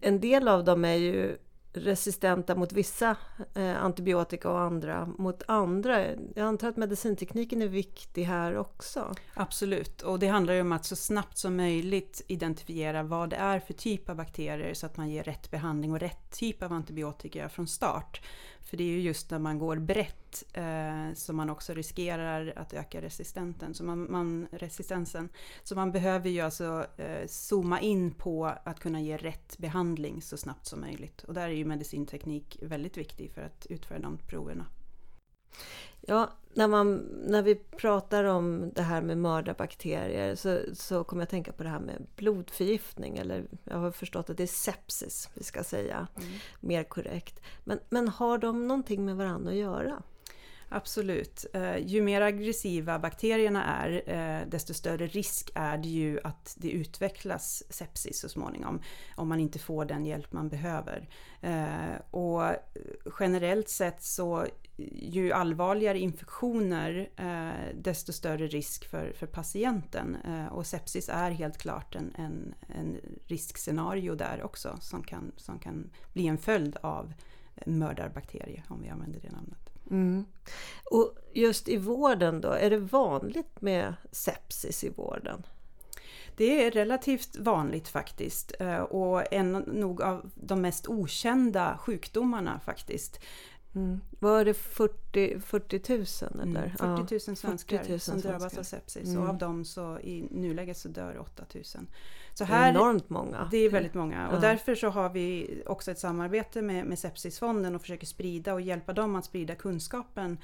en 0.00 0.20
del 0.20 0.48
av 0.48 0.64
dem 0.64 0.84
är 0.84 0.96
ju 0.96 1.38
resistenta 1.74 2.54
mot 2.54 2.72
vissa 2.72 3.16
eh, 3.54 3.84
antibiotika 3.84 4.50
och 4.50 4.60
andra 4.60 5.06
mot 5.18 5.42
andra. 5.46 6.06
Jag 6.34 6.46
antar 6.46 6.68
att 6.68 6.76
medicintekniken 6.76 7.62
är 7.62 7.68
viktig 7.68 8.24
här 8.24 8.56
också? 8.56 9.14
Absolut, 9.34 10.02
och 10.02 10.18
det 10.18 10.26
handlar 10.26 10.54
ju 10.54 10.60
om 10.60 10.72
att 10.72 10.84
så 10.84 10.96
snabbt 10.96 11.38
som 11.38 11.56
möjligt 11.56 12.24
identifiera 12.28 13.02
vad 13.02 13.30
det 13.30 13.36
är 13.36 13.60
för 13.60 13.74
typ 13.74 14.08
av 14.08 14.16
bakterier 14.16 14.74
så 14.74 14.86
att 14.86 14.96
man 14.96 15.10
ger 15.10 15.22
rätt 15.22 15.50
behandling 15.50 15.92
och 15.92 16.00
rätt 16.00 16.30
typ 16.30 16.62
av 16.62 16.72
antibiotika 16.72 17.48
från 17.48 17.66
start. 17.66 18.20
För 18.60 18.76
det 18.76 18.84
är 18.84 18.88
ju 18.88 19.00
just 19.00 19.30
när 19.30 19.38
man 19.38 19.58
går 19.58 19.76
brett 19.76 20.21
eh, 20.52 21.14
som 21.14 21.36
man 21.36 21.50
också 21.50 21.74
riskerar 21.74 22.52
att 22.56 22.72
öka 22.72 23.02
resistenten, 23.02 23.74
så 23.74 23.84
man, 23.84 24.12
man, 24.12 24.46
resistensen. 24.50 25.28
Så 25.62 25.74
man 25.74 25.92
behöver 25.92 26.30
ju 26.30 26.40
alltså 26.40 26.86
eh, 26.96 27.26
zooma 27.26 27.80
in 27.80 28.10
på 28.10 28.46
att 28.64 28.80
kunna 28.80 29.00
ge 29.00 29.16
rätt 29.16 29.58
behandling 29.58 30.22
så 30.22 30.36
snabbt 30.36 30.66
som 30.66 30.80
möjligt. 30.80 31.22
Och 31.22 31.34
där 31.34 31.48
är 31.48 31.54
ju 31.54 31.64
medicinteknik 31.64 32.58
väldigt 32.62 32.96
viktig 32.96 33.32
för 33.32 33.42
att 33.42 33.66
utföra 33.66 33.98
de 33.98 34.18
proverna. 34.18 34.66
Ja, 36.06 36.30
när, 36.54 36.68
man, 36.68 36.94
när 37.26 37.42
vi 37.42 37.54
pratar 37.54 38.24
om 38.24 38.72
det 38.74 38.82
här 38.82 39.02
med 39.02 39.18
mördarbakterier 39.18 40.34
så, 40.34 40.60
så 40.74 41.04
kommer 41.04 41.22
jag 41.22 41.28
tänka 41.28 41.52
på 41.52 41.62
det 41.62 41.68
här 41.68 41.80
med 41.80 42.06
blodförgiftning. 42.16 43.18
Eller 43.18 43.46
jag 43.64 43.78
har 43.78 43.90
förstått 43.90 44.30
att 44.30 44.36
det 44.36 44.42
är 44.42 44.46
sepsis 44.46 45.30
vi 45.34 45.44
ska 45.44 45.64
säga, 45.64 46.06
mm. 46.16 46.28
mer 46.60 46.84
korrekt. 46.84 47.40
Men, 47.64 47.80
men 47.90 48.08
har 48.08 48.38
de 48.38 48.68
någonting 48.68 49.04
med 49.04 49.16
varandra 49.16 49.50
att 49.50 49.56
göra? 49.56 50.02
Absolut. 50.74 51.46
Eh, 51.52 51.76
ju 51.76 52.02
mer 52.02 52.20
aggressiva 52.20 52.98
bakterierna 52.98 53.64
är, 53.64 54.02
eh, 54.06 54.48
desto 54.48 54.74
större 54.74 55.06
risk 55.06 55.50
är 55.54 55.78
det 55.78 55.88
ju 55.88 56.20
att 56.24 56.54
det 56.58 56.70
utvecklas 56.70 57.62
sepsis 57.68 58.20
så 58.20 58.28
småningom, 58.28 58.82
om 59.16 59.28
man 59.28 59.40
inte 59.40 59.58
får 59.58 59.84
den 59.84 60.06
hjälp 60.06 60.32
man 60.32 60.48
behöver. 60.48 61.08
Eh, 61.40 61.96
och 62.10 62.42
generellt 63.20 63.68
sett 63.68 64.02
så 64.02 64.46
ju 64.92 65.32
allvarligare 65.32 65.98
infektioner, 65.98 67.08
desto 67.74 68.12
större 68.12 68.46
risk 68.46 68.88
för, 68.88 69.12
för 69.12 69.26
patienten. 69.26 70.16
Och 70.50 70.66
sepsis 70.66 71.08
är 71.08 71.30
helt 71.30 71.58
klart 71.58 71.94
en, 71.94 72.14
en, 72.18 72.54
en 72.68 73.00
riskscenario 73.26 74.14
där 74.14 74.42
också, 74.42 74.78
som 74.80 75.02
kan, 75.02 75.32
som 75.36 75.58
kan 75.58 75.90
bli 76.12 76.26
en 76.26 76.38
följd 76.38 76.76
av 76.80 77.12
mördarbakterier, 77.66 78.64
om 78.68 78.82
vi 78.82 78.88
använder 78.88 79.20
det 79.20 79.30
namnet. 79.30 79.61
Mm. 79.90 80.24
Och 80.90 81.14
just 81.32 81.68
i 81.68 81.76
vården 81.76 82.40
då, 82.40 82.48
är 82.48 82.70
det 82.70 82.78
vanligt 82.78 83.60
med 83.60 83.94
sepsis 84.12 84.84
i 84.84 84.88
vården? 84.88 85.46
Det 86.36 86.66
är 86.66 86.70
relativt 86.70 87.36
vanligt 87.36 87.88
faktiskt 87.88 88.52
eh, 88.60 88.78
och 88.80 89.32
en 89.32 89.52
nog 89.52 90.02
av 90.02 90.30
de 90.34 90.60
mest 90.60 90.88
okända 90.88 91.78
sjukdomarna 91.80 92.60
faktiskt. 92.64 93.20
Mm. 93.74 94.00
Var 94.18 94.44
det 94.44 94.54
40, 94.54 95.40
40 95.40 95.80
000 95.88 96.42
eller? 96.42 96.76
Mm, 96.80 97.06
40 97.06 97.30
000 97.30 97.36
svenskar 97.36 97.78
40 97.78 97.90
000 97.90 98.00
som 98.00 98.20
drabbas 98.20 98.58
av 98.58 98.62
sepsis 98.62 99.08
mm. 99.08 99.22
och 99.22 99.28
av 99.28 99.38
dem 99.38 99.64
så 99.64 99.98
i 99.98 100.28
nuläget 100.30 100.76
så 100.76 100.88
dör 100.88 101.18
8 101.18 101.44
000. 101.54 101.64
Så 102.34 102.44
här, 102.44 102.60
det 102.60 102.78
är 102.78 102.82
enormt 102.82 103.10
många. 103.10 103.48
Det 103.50 103.56
är 103.56 103.70
väldigt 103.70 103.94
många 103.94 104.28
och 104.28 104.36
ja. 104.36 104.40
därför 104.40 104.74
så 104.74 104.88
har 104.88 105.10
vi 105.10 105.62
också 105.66 105.90
ett 105.90 105.98
samarbete 105.98 106.62
med, 106.62 106.86
med 106.86 106.98
Sepsisfonden 106.98 107.74
och 107.74 107.80
försöker 107.80 108.06
sprida 108.06 108.54
och 108.54 108.60
hjälpa 108.60 108.92
dem 108.92 109.16
att 109.16 109.24
sprida 109.24 109.54
kunskapen 109.54 110.38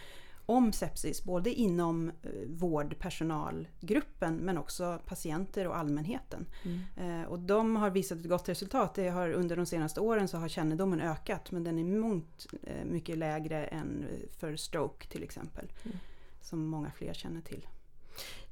om 0.48 0.72
sepsis, 0.72 1.24
både 1.24 1.50
inom 1.52 2.08
eh, 2.08 2.30
vårdpersonalgruppen 2.46 4.36
men 4.36 4.58
också 4.58 4.98
patienter 5.06 5.66
och 5.66 5.76
allmänheten. 5.76 6.46
Mm. 6.62 7.20
Eh, 7.22 7.28
och 7.28 7.38
de 7.38 7.76
har 7.76 7.90
visat 7.90 8.18
ett 8.18 8.28
gott 8.28 8.48
resultat. 8.48 8.94
Det 8.94 9.08
har, 9.08 9.32
under 9.32 9.56
de 9.56 9.66
senaste 9.66 10.00
åren 10.00 10.28
så 10.28 10.38
har 10.38 10.48
kännedomen 10.48 11.00
ökat 11.00 11.50
men 11.50 11.64
den 11.64 11.78
är 11.78 11.84
mångt 11.84 12.46
eh, 12.62 12.84
mycket 12.84 13.18
lägre 13.18 13.66
än 13.66 14.06
för 14.38 14.56
stroke 14.56 15.06
till 15.06 15.22
exempel. 15.22 15.72
Mm. 15.84 15.96
Som 16.40 16.66
många 16.66 16.90
fler 16.90 17.14
känner 17.14 17.40
till. 17.40 17.66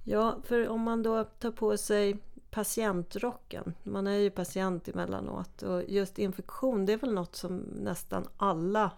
Ja, 0.04 0.38
för 0.44 0.68
om 0.68 0.80
man 0.80 1.02
då 1.02 1.24
tar 1.24 1.50
på 1.50 1.76
sig 1.76 2.18
patientrocken. 2.50 3.74
Man 3.82 4.06
är 4.06 4.16
ju 4.16 4.30
patient 4.30 4.88
emellanåt 4.88 5.62
och 5.62 5.82
just 5.88 6.18
infektion 6.18 6.86
det 6.86 6.92
är 6.92 6.96
väl 6.96 7.14
något 7.14 7.36
som 7.36 7.56
nästan 7.56 8.28
alla 8.36 8.90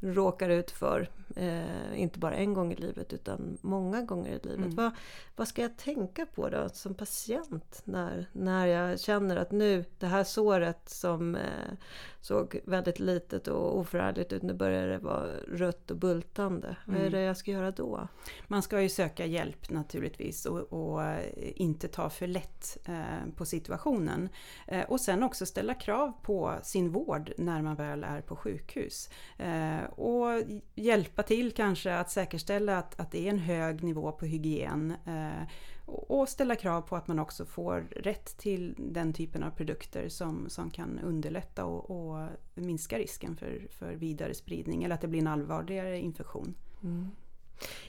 råkar 0.00 0.48
ut 0.48 0.70
för. 0.70 1.10
Eh, 1.36 2.00
inte 2.00 2.18
bara 2.18 2.34
en 2.34 2.54
gång 2.54 2.72
i 2.72 2.76
livet 2.76 3.12
utan 3.12 3.58
många 3.60 4.02
gånger 4.02 4.30
i 4.30 4.48
livet. 4.48 4.56
Mm. 4.56 4.74
Vad, 4.74 4.92
vad 5.36 5.48
ska 5.48 5.62
jag 5.62 5.76
tänka 5.76 6.26
på 6.26 6.48
då 6.48 6.68
som 6.68 6.94
patient 6.94 7.82
när, 7.84 8.26
när 8.32 8.66
jag 8.66 9.00
känner 9.00 9.36
att 9.36 9.52
nu 9.52 9.84
det 9.98 10.06
här 10.06 10.24
såret 10.24 10.88
som 10.88 11.34
eh, 11.34 11.72
såg 12.20 12.60
väldigt 12.64 12.98
litet 12.98 13.48
och 13.48 13.78
oförargligt 13.78 14.32
ut, 14.32 14.42
nu 14.42 14.54
börjar 14.54 14.88
det 14.88 14.98
vara 14.98 15.26
rött 15.36 15.90
och 15.90 15.96
bultande. 15.96 16.76
Vad 16.84 16.96
är 16.96 17.00
mm. 17.00 17.12
det 17.12 17.20
jag 17.20 17.36
ska 17.36 17.50
göra 17.50 17.70
då? 17.70 18.08
Man 18.46 18.62
ska 18.62 18.80
ju 18.80 18.88
söka 18.88 19.26
hjälp 19.26 19.70
naturligtvis 19.70 20.46
och, 20.46 20.60
och 20.60 21.02
eh, 21.02 21.32
inte 21.36 21.88
ta 21.88 22.10
för 22.10 22.26
lätt 22.26 22.76
eh, 22.84 23.32
på 23.36 23.44
situationen. 23.44 24.28
Eh, 24.66 24.84
och 24.84 25.00
sen 25.00 25.22
också 25.22 25.46
ställa 25.46 25.74
krav 25.74 26.12
på 26.22 26.54
sin 26.62 26.90
vård 26.90 27.32
när 27.38 27.62
man 27.62 27.76
väl 27.76 28.04
är 28.04 28.20
på 28.20 28.36
sjukhus. 28.36 29.10
Eh, 29.38 29.84
och 29.84 30.42
hjälpa 30.74 31.22
till 31.26 31.52
kanske 31.52 31.94
att 31.94 32.10
säkerställa 32.10 32.78
att, 32.78 33.00
att 33.00 33.10
det 33.10 33.26
är 33.26 33.30
en 33.30 33.38
hög 33.38 33.82
nivå 33.82 34.12
på 34.12 34.26
hygien 34.26 34.94
eh, 35.06 35.48
och 35.86 36.28
ställa 36.28 36.56
krav 36.56 36.82
på 36.82 36.96
att 36.96 37.08
man 37.08 37.18
också 37.18 37.44
får 37.44 37.80
rätt 37.96 38.38
till 38.38 38.74
den 38.78 39.12
typen 39.12 39.42
av 39.42 39.50
produkter 39.50 40.08
som, 40.08 40.48
som 40.48 40.70
kan 40.70 40.98
underlätta 40.98 41.64
och, 41.64 41.90
och 41.90 42.28
minska 42.54 42.98
risken 42.98 43.36
för, 43.36 43.66
för 43.70 43.94
vidare 43.94 44.34
spridning 44.34 44.84
eller 44.84 44.94
att 44.94 45.00
det 45.00 45.08
blir 45.08 45.20
en 45.20 45.26
allvarligare 45.26 45.98
infektion. 45.98 46.54
Mm. 46.82 47.10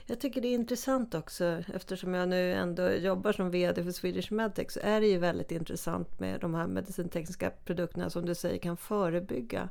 Jag 0.05 0.19
tycker 0.19 0.41
det 0.41 0.47
är 0.47 0.55
intressant 0.55 1.15
också 1.15 1.63
eftersom 1.73 2.13
jag 2.13 2.29
nu 2.29 2.53
ändå 2.53 2.91
jobbar 2.91 3.31
som 3.31 3.51
VD 3.51 3.83
för 3.83 3.91
Swedish 3.91 4.31
Medtech 4.31 4.71
så 4.71 4.79
är 4.83 5.01
det 5.01 5.07
ju 5.07 5.17
väldigt 5.17 5.51
intressant 5.51 6.19
med 6.19 6.41
de 6.41 6.53
här 6.53 6.67
medicintekniska 6.67 7.49
produkterna 7.49 8.09
som 8.09 8.25
du 8.25 8.35
säger 8.35 8.57
kan 8.57 8.77
förebygga 8.77 9.69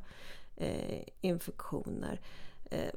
eh, 0.57 1.03
infektioner. 1.21 2.19
Eh, 2.71 2.91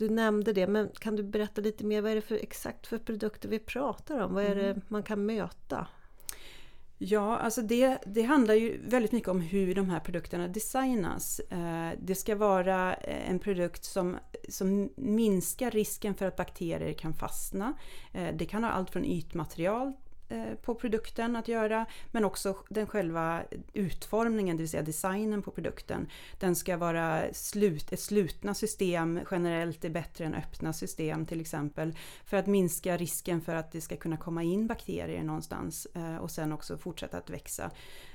du 0.00 0.08
nämnde 0.08 0.52
det, 0.52 0.66
men 0.66 0.88
kan 0.98 1.16
du 1.16 1.22
berätta 1.22 1.60
lite 1.60 1.84
mer? 1.84 2.02
Vad 2.02 2.10
är 2.10 2.14
det 2.14 2.20
för 2.20 2.34
exakt 2.34 2.86
för 2.86 2.98
produkter 2.98 3.48
vi 3.48 3.58
pratar 3.58 4.20
om? 4.20 4.34
Vad 4.34 4.44
är 4.44 4.54
det 4.54 4.70
mm. 4.70 4.80
man 4.88 5.02
kan 5.02 5.26
möta? 5.26 5.86
Ja, 6.98 7.36
alltså 7.36 7.62
det, 7.62 7.98
det 8.06 8.22
handlar 8.22 8.54
ju 8.54 8.80
väldigt 8.84 9.12
mycket 9.12 9.28
om 9.28 9.40
hur 9.40 9.74
de 9.74 9.90
här 9.90 10.00
produkterna 10.00 10.48
designas. 10.48 11.40
Eh, 11.40 11.90
det 12.02 12.14
ska 12.14 12.36
vara 12.36 12.94
en 12.94 13.38
produkt 13.38 13.84
som, 13.84 14.16
som 14.48 14.90
minskar 14.96 15.70
risken 15.70 16.14
för 16.14 16.26
att 16.26 16.36
bakterier 16.36 16.92
kan 16.92 17.14
fastna. 17.14 17.74
Eh, 18.12 18.34
det 18.34 18.44
kan 18.44 18.64
ha 18.64 18.70
allt 18.70 18.90
från 18.90 19.04
ytmaterial 19.04 19.86
Eh, 19.86 20.09
Eh, 20.30 20.54
på 20.54 20.74
produkten 20.74 21.36
att 21.36 21.48
göra, 21.48 21.86
men 22.10 22.24
också 22.24 22.56
den 22.68 22.86
själva 22.86 23.42
utformningen, 23.72 24.56
det 24.56 24.62
vill 24.62 24.70
säga 24.70 24.82
designen 24.82 25.42
på 25.42 25.50
produkten. 25.50 26.06
Den 26.38 26.56
ska 26.56 26.76
vara 26.76 27.22
slut, 27.32 27.92
ett 27.92 28.00
slutna 28.00 28.54
system 28.54 29.20
generellt 29.30 29.84
är 29.84 29.90
bättre 29.90 30.24
än 30.24 30.34
öppna 30.34 30.72
system 30.72 31.26
till 31.26 31.40
exempel, 31.40 31.94
för 32.24 32.36
att 32.36 32.46
minska 32.46 32.96
risken 32.96 33.40
för 33.40 33.54
att 33.54 33.72
det 33.72 33.80
ska 33.80 33.96
kunna 33.96 34.16
komma 34.16 34.42
in 34.42 34.66
bakterier 34.66 35.22
någonstans 35.22 35.86
eh, 35.94 36.16
och 36.16 36.30
sen 36.30 36.52
också 36.52 36.78
fortsätta 36.78 37.18
att 37.18 37.30
växa. 37.30 37.70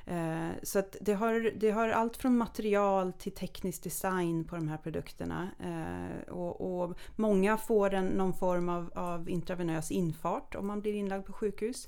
Eh, 0.08 0.50
så 0.64 0.80
att 0.80 0.96
det, 1.02 1.14
har, 1.14 1.52
det 1.56 1.72
har 1.72 1.90
allt 1.90 2.18
från 2.18 2.38
material 2.38 3.14
till 3.14 3.32
teknisk 3.32 3.84
design 3.84 4.46
på 4.46 4.56
de 4.56 4.68
här 4.68 4.78
produkterna. 4.78 5.50
Eh, 5.60 6.34
och, 6.34 6.82
och 6.82 6.98
många 7.16 7.58
får 7.58 7.94
en, 7.94 8.08
någon 8.08 8.34
form 8.34 8.70
av, 8.70 8.92
av 8.96 9.30
intravenös 9.30 9.92
infart 9.92 10.56
om 10.56 10.68
man 10.68 10.82
blir 10.82 10.94
inlagd 10.94 11.26
på 11.26 11.34
sjukhus. 11.34 11.88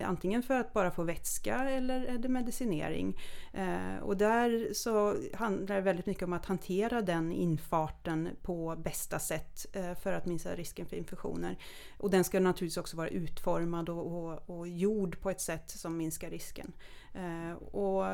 Antingen 0.00 0.42
för 0.42 0.54
att 0.54 0.72
bara 0.72 0.90
få 0.90 1.02
vätska 1.02 1.54
eller 1.54 2.04
är 2.04 2.18
det 2.18 2.28
medicinering. 2.28 3.18
Eh, 3.52 4.02
och 4.02 4.16
där 4.16 4.68
så 4.72 5.16
handlar 5.34 5.74
det 5.76 5.80
väldigt 5.80 6.06
mycket 6.06 6.22
om 6.22 6.32
att 6.32 6.46
hantera 6.46 7.02
den 7.02 7.32
infarten 7.32 8.28
på 8.42 8.76
bästa 8.78 9.18
sätt 9.18 9.66
eh, 9.72 9.94
för 9.94 10.12
att 10.12 10.26
minska 10.26 10.54
risken 10.54 10.86
för 10.86 10.96
infektioner. 10.96 11.58
Och 11.98 12.10
den 12.10 12.24
ska 12.24 12.40
naturligtvis 12.40 12.76
också 12.76 12.96
vara 12.96 13.08
utformad 13.08 13.88
och, 13.88 14.06
och, 14.06 14.50
och 14.50 14.68
gjord 14.68 15.20
på 15.20 15.30
ett 15.30 15.40
sätt 15.40 15.70
som 15.70 15.96
minskar 15.96 16.30
risken. 16.30 16.72
Eh, 17.14 17.52
och 17.52 18.04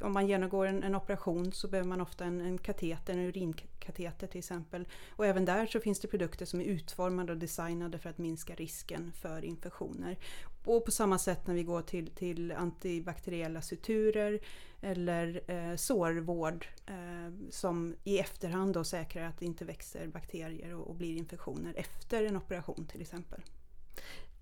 om 0.00 0.12
man 0.12 0.26
genomgår 0.26 0.66
en, 0.66 0.82
en, 0.82 0.94
operation 0.94 1.52
så 1.52 1.68
behöver 1.68 1.88
man 1.88 2.00
ofta 2.00 2.24
en, 2.24 2.40
en 2.40 2.58
kateter, 2.58 3.12
en 3.12 3.18
urinkateter 3.18 4.26
till 4.26 4.38
exempel. 4.38 4.88
Och 5.10 5.26
även 5.26 5.44
där 5.44 5.66
så 5.66 5.80
finns 5.80 6.00
det 6.00 6.08
produkter 6.08 6.46
som 6.46 6.60
är 6.60 6.64
utformade 6.64 7.32
och 7.32 7.38
designade 7.38 7.98
för 7.98 8.10
att 8.10 8.18
minska 8.18 8.54
risken 8.54 9.12
för 9.12 9.44
infektioner. 9.44 10.18
Och 10.64 10.84
på 10.84 10.90
samma 10.90 11.18
sätt 11.18 11.46
när 11.46 11.54
vi 11.54 11.62
går 11.62 11.82
till, 11.82 12.10
till 12.10 12.52
antibakteriella 12.52 13.62
suturer 13.62 14.40
eller 14.80 15.40
eh, 15.46 15.76
sårvård 15.76 16.66
eh, 16.86 17.50
som 17.50 17.94
i 18.04 18.18
efterhand 18.18 18.74
då 18.74 18.84
säkrar 18.84 19.28
att 19.28 19.38
det 19.38 19.46
inte 19.46 19.64
växer 19.64 20.06
bakterier 20.06 20.74
och, 20.74 20.88
och 20.88 20.94
blir 20.94 21.16
infektioner 21.16 21.74
efter 21.76 22.24
en 22.24 22.36
operation 22.36 22.86
till 22.86 23.00
exempel. 23.00 23.40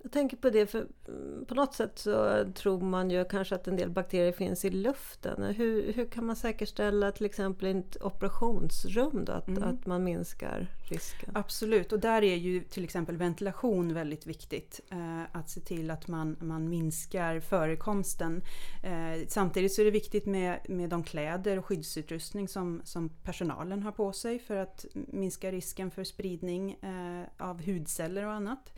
Jag 0.05 0.13
tänker 0.13 0.37
på 0.37 0.51
det, 0.51 0.67
för 0.67 0.87
mm, 1.09 1.45
på 1.45 1.55
något 1.55 1.75
sätt 1.75 1.99
så 1.99 2.45
tror 2.55 2.81
man 2.81 3.11
ju 3.11 3.25
kanske 3.25 3.55
att 3.55 3.69
en 3.69 3.77
del 3.77 3.91
bakterier 3.91 4.33
finns 4.33 4.65
i 4.65 4.71
luften. 4.71 5.43
Hur, 5.43 5.93
hur 5.93 6.07
kan 6.07 6.27
man 6.27 6.37
säkerställa 6.37 7.13
till 7.13 7.27
exempel 7.27 7.69
i 7.69 7.79
ett 7.79 8.03
operationsrum 8.03 9.25
då, 9.25 9.33
att, 9.33 9.49
mm. 9.49 9.63
att 9.63 9.87
man 9.87 10.05
minskar 10.05 10.67
risken? 10.91 11.31
Absolut, 11.35 11.93
och 11.93 12.01
där 12.01 12.23
är 12.23 12.37
ju 12.37 12.61
till 12.61 12.85
exempel 12.85 13.17
ventilation 13.17 13.95
väldigt 13.95 14.27
viktigt. 14.27 14.81
Eh, 14.91 15.23
att 15.33 15.51
se 15.51 15.61
till 15.61 15.91
att 15.91 16.09
man, 16.09 16.37
man 16.41 16.69
minskar 16.69 17.41
förekomsten. 17.41 18.43
Eh, 18.83 19.27
samtidigt 19.29 19.73
så 19.73 19.81
är 19.81 19.85
det 19.85 19.91
viktigt 19.91 20.27
med, 20.27 20.61
med 20.69 20.91
de 20.91 21.05
kläder 21.05 21.59
och 21.59 21.67
skyddsutrustning 21.67 22.49
som, 22.49 22.81
som 22.85 23.09
personalen 23.09 23.83
har 23.83 23.93
på 23.93 24.13
sig 24.13 24.39
för 24.39 24.57
att 24.57 24.87
minska 24.93 25.53
risken 25.53 25.91
för 25.91 26.05
spridning 26.05 26.73
eh, 26.73 27.47
av 27.47 27.63
hudceller 27.67 28.27
och 28.27 28.33
annat. 28.33 28.73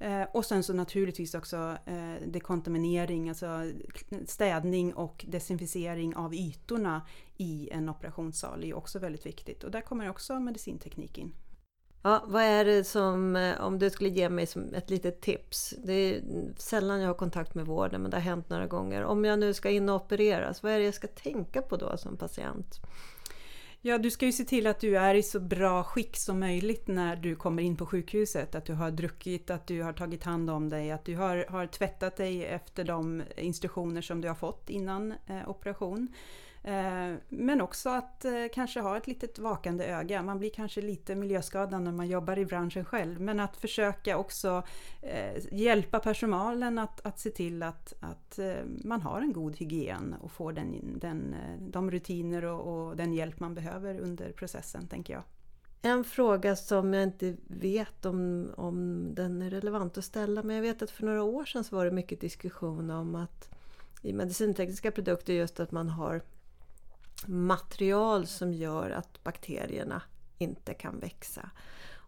Eh, 0.00 0.22
och 0.22 0.44
sen 0.44 0.62
så 0.62 0.72
naturligtvis 0.72 1.34
också 1.34 1.76
eh, 1.86 2.28
dekontaminering, 2.28 3.28
alltså 3.28 3.72
städning 4.26 4.94
och 4.94 5.24
desinficering 5.28 6.16
av 6.16 6.34
ytorna 6.34 7.02
i 7.38 7.68
en 7.72 7.88
operationssal 7.88 8.64
är 8.64 8.74
också 8.74 8.98
väldigt 8.98 9.26
viktigt. 9.26 9.64
Och 9.64 9.70
där 9.70 9.80
kommer 9.80 10.10
också 10.10 10.40
medicinteknik 10.40 11.18
in. 11.18 11.32
Ja, 12.02 12.24
vad 12.26 12.42
är 12.42 12.64
det 12.64 12.84
som, 12.84 13.36
eh, 13.36 13.60
om 13.60 13.78
du 13.78 13.90
skulle 13.90 14.10
ge 14.10 14.28
mig 14.28 14.46
som 14.46 14.74
ett 14.74 14.90
litet 14.90 15.20
tips. 15.20 15.74
Det 15.84 15.92
är 15.92 16.22
sällan 16.56 17.00
jag 17.00 17.06
har 17.06 17.14
kontakt 17.14 17.54
med 17.54 17.66
vården 17.66 18.02
men 18.02 18.10
det 18.10 18.16
har 18.16 18.22
hänt 18.22 18.50
några 18.50 18.66
gånger. 18.66 19.04
Om 19.04 19.24
jag 19.24 19.38
nu 19.38 19.54
ska 19.54 19.70
in 19.70 19.88
och 19.88 19.96
opereras, 20.04 20.62
vad 20.62 20.72
är 20.72 20.78
det 20.78 20.84
jag 20.84 20.94
ska 20.94 21.08
tänka 21.08 21.62
på 21.62 21.76
då 21.76 21.96
som 21.96 22.16
patient? 22.16 22.80
Ja, 23.80 23.98
du 23.98 24.10
ska 24.10 24.26
ju 24.26 24.32
se 24.32 24.44
till 24.44 24.66
att 24.66 24.80
du 24.80 24.98
är 24.98 25.14
i 25.14 25.22
så 25.22 25.40
bra 25.40 25.84
skick 25.84 26.16
som 26.16 26.40
möjligt 26.40 26.88
när 26.88 27.16
du 27.16 27.36
kommer 27.36 27.62
in 27.62 27.76
på 27.76 27.86
sjukhuset. 27.86 28.54
Att 28.54 28.64
du 28.64 28.74
har 28.74 28.90
druckit, 28.90 29.50
att 29.50 29.66
du 29.66 29.82
har 29.82 29.92
tagit 29.92 30.24
hand 30.24 30.50
om 30.50 30.68
dig, 30.68 30.90
att 30.90 31.04
du 31.04 31.16
har, 31.16 31.46
har 31.48 31.66
tvättat 31.66 32.16
dig 32.16 32.44
efter 32.44 32.84
de 32.84 33.22
instruktioner 33.36 34.02
som 34.02 34.20
du 34.20 34.28
har 34.28 34.34
fått 34.34 34.70
innan 34.70 35.12
eh, 35.26 35.48
operation. 35.48 36.08
Eh, 36.68 37.16
men 37.28 37.60
också 37.60 37.88
att 37.88 38.24
eh, 38.24 38.32
kanske 38.52 38.80
ha 38.80 38.96
ett 38.96 39.06
litet 39.06 39.38
vakande 39.38 39.84
öga. 39.84 40.22
Man 40.22 40.38
blir 40.38 40.50
kanske 40.50 40.80
lite 40.80 41.14
miljöskadad 41.14 41.82
när 41.82 41.92
man 41.92 42.08
jobbar 42.08 42.38
i 42.38 42.46
branschen 42.46 42.84
själv. 42.84 43.20
Men 43.20 43.40
att 43.40 43.56
försöka 43.56 44.18
också 44.18 44.62
eh, 45.02 45.42
hjälpa 45.52 46.00
personalen 46.00 46.78
att, 46.78 47.06
att 47.06 47.18
se 47.18 47.30
till 47.30 47.62
att, 47.62 47.94
att 48.00 48.38
man 48.84 49.02
har 49.02 49.20
en 49.20 49.32
god 49.32 49.56
hygien 49.56 50.14
och 50.20 50.32
får 50.32 50.52
den, 50.52 50.98
den, 51.00 51.34
de 51.60 51.90
rutiner 51.90 52.44
och, 52.44 52.88
och 52.88 52.96
den 52.96 53.12
hjälp 53.12 53.40
man 53.40 53.54
behöver 53.54 54.00
under 54.00 54.32
processen, 54.32 54.88
tänker 54.88 55.14
jag. 55.14 55.22
En 55.82 56.04
fråga 56.04 56.56
som 56.56 56.94
jag 56.94 57.02
inte 57.02 57.36
vet 57.46 58.04
om, 58.04 58.50
om 58.56 59.08
den 59.14 59.42
är 59.42 59.50
relevant 59.50 59.98
att 59.98 60.04
ställa, 60.04 60.42
men 60.42 60.56
jag 60.56 60.62
vet 60.62 60.82
att 60.82 60.90
för 60.90 61.04
några 61.04 61.22
år 61.22 61.44
sedan 61.44 61.64
så 61.64 61.76
var 61.76 61.84
det 61.84 61.90
mycket 61.90 62.20
diskussion 62.20 62.90
om 62.90 63.14
att 63.14 63.48
i 64.02 64.12
medicintekniska 64.12 64.90
produkter 64.90 65.32
just 65.32 65.60
att 65.60 65.72
man 65.72 65.88
har 65.88 66.22
material 67.26 68.26
som 68.26 68.52
gör 68.52 68.90
att 68.90 69.24
bakterierna 69.24 70.02
inte 70.38 70.74
kan 70.74 71.00
växa. 71.00 71.50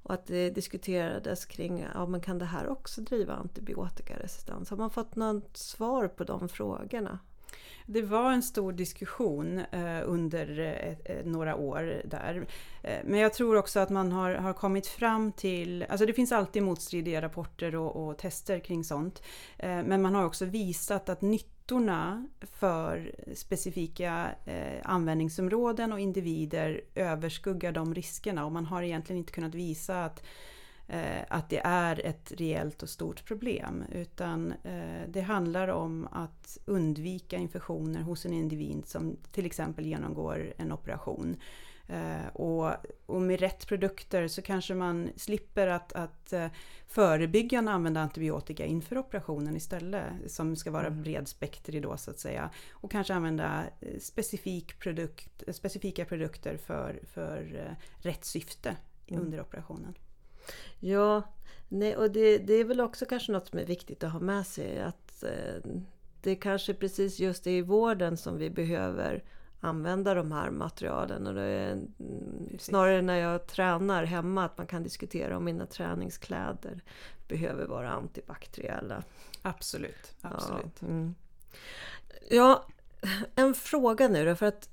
Och 0.03 0.15
att 0.15 0.27
det 0.27 0.51
diskuterades 0.51 1.45
kring, 1.45 1.87
ja 1.95 2.07
men 2.07 2.21
kan 2.21 2.39
det 2.39 2.45
här 2.45 2.69
också 2.69 3.01
driva 3.01 3.35
antibiotikaresistens? 3.35 4.71
Har 4.71 4.77
man 4.77 4.91
fått 4.91 5.17
något 5.17 5.57
svar 5.57 6.09
på 6.09 6.25
de 6.25 6.49
frågorna? 6.49 7.19
Det 7.87 8.03
var 8.03 8.33
en 8.33 8.43
stor 8.43 8.73
diskussion 8.73 9.59
eh, 9.59 10.01
under 10.05 10.61
eh, 10.61 11.17
eh, 11.17 11.25
några 11.25 11.57
år 11.57 12.03
där. 12.05 12.47
Men 13.05 13.21
jag 13.21 13.35
tror 13.35 13.57
också 13.57 13.81
att 13.81 13.91
man 13.91 14.13
har, 14.13 14.35
har 14.35 14.53
kommit 14.53 14.87
fram 14.87 15.33
till, 15.33 15.83
alltså 15.89 16.07
det 16.07 16.13
finns 16.13 16.33
alltid 16.33 16.63
motstridiga 16.63 17.23
rapporter 17.23 17.77
och, 17.77 18.09
och 18.09 18.19
tester 18.19 18.59
kring 18.59 18.85
sånt. 18.85 19.23
Men 19.59 20.03
man 20.03 20.15
har 20.15 20.25
också 20.25 20.45
visat 20.45 21.09
att 21.09 21.23
nyttorna 21.71 22.29
för 22.41 23.15
specifika 23.35 24.31
eh, 24.45 24.81
användningsområden 24.85 25.93
och 25.93 26.01
individer 26.01 26.81
överskuggar 26.95 27.73
de 27.73 27.95
riskerna 27.95 28.45
och 28.45 28.53
man 28.53 28.67
har 28.67 28.83
egentligen 28.83 29.19
inte 29.19 29.33
kunnat 29.33 29.55
visa 29.55 30.05
att 30.05 30.23
Eh, 30.93 31.25
att 31.29 31.51
det 31.51 31.61
är 31.65 32.07
ett 32.07 32.33
reellt 32.37 32.83
och 32.83 32.89
stort 32.89 33.25
problem. 33.25 33.85
Utan 33.93 34.53
eh, 34.65 35.09
det 35.09 35.21
handlar 35.21 35.69
om 35.69 36.09
att 36.13 36.59
undvika 36.65 37.37
infektioner 37.37 38.01
hos 38.01 38.27
en 38.27 38.33
individ 38.33 38.87
som 38.87 39.17
till 39.33 39.47
exempel 39.47 39.87
genomgår 39.87 40.53
en 40.57 40.73
operation. 40.73 41.37
Eh, 41.93 42.27
och, 42.33 42.73
och, 43.07 43.23
med 43.23 43.41
rätt 43.41 43.67
produkter 43.67 44.29
så 44.29 44.43
kanske 44.43 44.75
man 44.75 45.11
slipper 45.17 45.67
att, 45.67 45.93
att 45.93 46.35
förebyggande 46.87 47.71
använda 47.71 48.01
antibiotika 48.01 48.67
inför 48.67 48.99
operationen 48.99 49.57
istället, 49.57 50.05
som 50.27 50.57
ska 50.57 50.71
vara 50.71 50.87
mm. 50.87 51.03
bredspektrig 51.03 51.83
då 51.83 51.97
så 51.97 52.11
att 52.11 52.19
säga. 52.19 52.51
Och 52.73 52.91
kanske 52.91 53.15
använda 53.15 53.65
specifik 54.01 54.79
produkt, 54.79 55.43
specifika 55.53 56.05
produkter 56.05 56.57
för, 56.57 57.01
för 57.13 57.71
rätt 57.99 58.25
syfte 58.25 58.77
mm. 59.09 59.23
under 59.23 59.41
operationen. 59.41 59.95
Ja, 60.81 61.23
nej, 61.69 61.97
och 61.97 62.11
det, 62.11 62.39
det, 62.39 62.55
är 62.55 62.65
väl 62.65 62.81
också 62.81 63.07
kanske 63.07 63.33
något 63.33 63.49
som 63.49 63.59
är 63.59 63.65
viktigt 63.65 64.05
att 64.05 64.13
ha 64.13 64.21
med 64.21 64.47
sig. 64.47 64.81
Att 64.81 65.23
eh, 65.23 65.71
det 66.23 66.31
är 66.31 66.35
kanske 66.35 66.75
precis 66.75 67.19
just 67.19 67.47
i 67.47 67.63
vården 67.63 68.17
som 68.17 68.39
vi 68.39 68.51
behöver 68.51 69.25
använda 69.61 70.15
de 70.15 70.33
här 70.33 70.51
materialen. 70.51 71.27
Och 71.27 71.35
det 71.35 71.43
är 71.43 71.79
snarare 72.59 73.03
när 73.03 73.17
jag 73.17 73.47
tränar 73.47 74.05
hemma 74.05 74.45
att 74.45 74.59
man 74.59 74.67
kan 74.67 74.83
diskutera 74.83 75.37
om 75.37 75.45
mina 75.45 75.67
träningskläder 75.67 76.83
behöver 77.29 77.67
vara 77.67 77.91
antibakteriella. 77.91 79.03
Absolut, 79.43 80.15
absolut. 80.21 80.77
Ja, 80.81 80.87
mm. 80.87 81.15
ja 82.31 82.65
en 83.35 83.55
fråga 83.55 84.09
nu 84.09 84.25
då. 84.25 84.35
För 84.35 84.47
att 84.47 84.69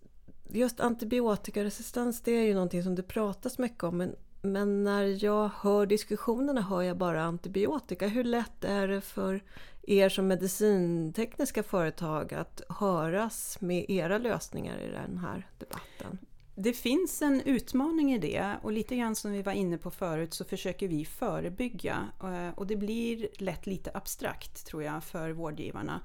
just 0.49 0.79
antibiotikaresistens 0.79 2.21
det 2.21 2.31
är 2.31 2.43
ju 2.43 2.53
någonting 2.53 2.83
som 2.83 2.95
det 2.95 3.03
pratas 3.03 3.57
mycket 3.57 3.83
om. 3.83 3.97
Men 3.97 4.15
men 4.41 4.83
när 4.83 5.23
jag 5.25 5.49
hör 5.61 5.85
diskussionerna 5.85 6.61
hör 6.61 6.81
jag 6.81 6.97
bara 6.97 7.23
antibiotika. 7.23 8.07
Hur 8.07 8.23
lätt 8.23 8.63
är 8.63 8.87
det 8.87 9.01
för 9.01 9.43
er 9.87 10.09
som 10.09 10.27
medicintekniska 10.27 11.63
företag 11.63 12.33
att 12.33 12.61
höras 12.69 13.61
med 13.61 13.85
era 13.89 14.17
lösningar 14.17 14.79
i 14.79 14.91
den 14.91 15.17
här 15.17 15.47
debatten? 15.59 16.17
Det 16.55 16.73
finns 16.73 17.21
en 17.21 17.41
utmaning 17.41 18.13
i 18.13 18.17
det 18.17 18.55
och 18.61 18.71
lite 18.71 18.95
grann 18.95 19.15
som 19.15 19.31
vi 19.31 19.41
var 19.41 19.53
inne 19.53 19.77
på 19.77 19.91
förut 19.91 20.33
så 20.33 20.45
försöker 20.45 20.87
vi 20.87 21.05
förebygga 21.05 22.07
eh, 22.23 22.49
och 22.55 22.67
det 22.67 22.75
blir 22.75 23.27
lätt 23.37 23.67
lite 23.67 23.91
abstrakt 23.93 24.65
tror 24.65 24.83
jag 24.83 25.03
för 25.03 25.31
vårdgivarna. 25.31 26.01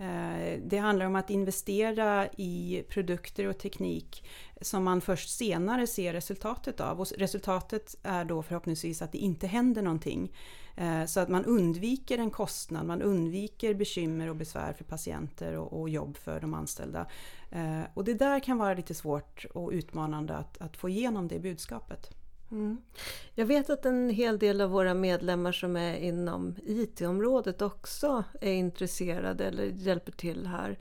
Eh, 0.00 0.60
det 0.64 0.78
handlar 0.78 1.06
om 1.06 1.16
att 1.16 1.30
investera 1.30 2.28
i 2.36 2.84
produkter 2.88 3.46
och 3.46 3.58
teknik 3.58 4.28
som 4.60 4.84
man 4.84 5.00
först 5.00 5.30
senare 5.30 5.86
ser 5.86 6.12
resultatet 6.12 6.80
av. 6.80 7.00
Och 7.00 7.06
resultatet 7.18 7.96
är 8.02 8.24
då 8.24 8.42
förhoppningsvis 8.42 9.02
att 9.02 9.12
det 9.12 9.18
inte 9.18 9.46
händer 9.46 9.82
någonting. 9.82 10.32
Eh, 10.80 11.04
så 11.06 11.20
att 11.20 11.28
man 11.28 11.44
undviker 11.44 12.18
en 12.18 12.30
kostnad, 12.30 12.86
man 12.86 13.02
undviker 13.02 13.74
bekymmer 13.74 14.28
och 14.28 14.36
besvär 14.36 14.72
för 14.72 14.84
patienter 14.84 15.56
och, 15.56 15.88
jobb 15.88 16.16
för 16.16 16.40
de 16.40 16.54
anställda. 16.54 17.06
Eh, 17.50 17.80
och 17.94 18.04
det 18.04 18.14
där 18.14 18.40
kan 18.40 18.58
vara 18.58 18.74
lite 18.74 18.94
svårt 18.94 19.46
och 19.54 19.70
utmanande 19.70 20.36
att, 20.36 20.60
att 20.60 20.76
få 20.76 20.88
igenom 20.88 21.28
det 21.28 21.38
budskapet. 21.38 22.10
Mm. 22.50 22.78
Jag 23.34 23.46
vet 23.46 23.70
att 23.70 23.86
en 23.86 24.10
hel 24.10 24.38
del 24.38 24.60
av 24.60 24.70
våra 24.70 24.94
medlemmar 24.94 25.52
som 25.52 25.76
är 25.76 25.96
inom 25.96 26.56
IT-området 26.66 27.62
också 27.62 28.24
är 28.40 28.52
intresserade 28.52 29.46
eller 29.46 29.64
hjälper 29.64 30.12
till 30.12 30.46
här. 30.46 30.78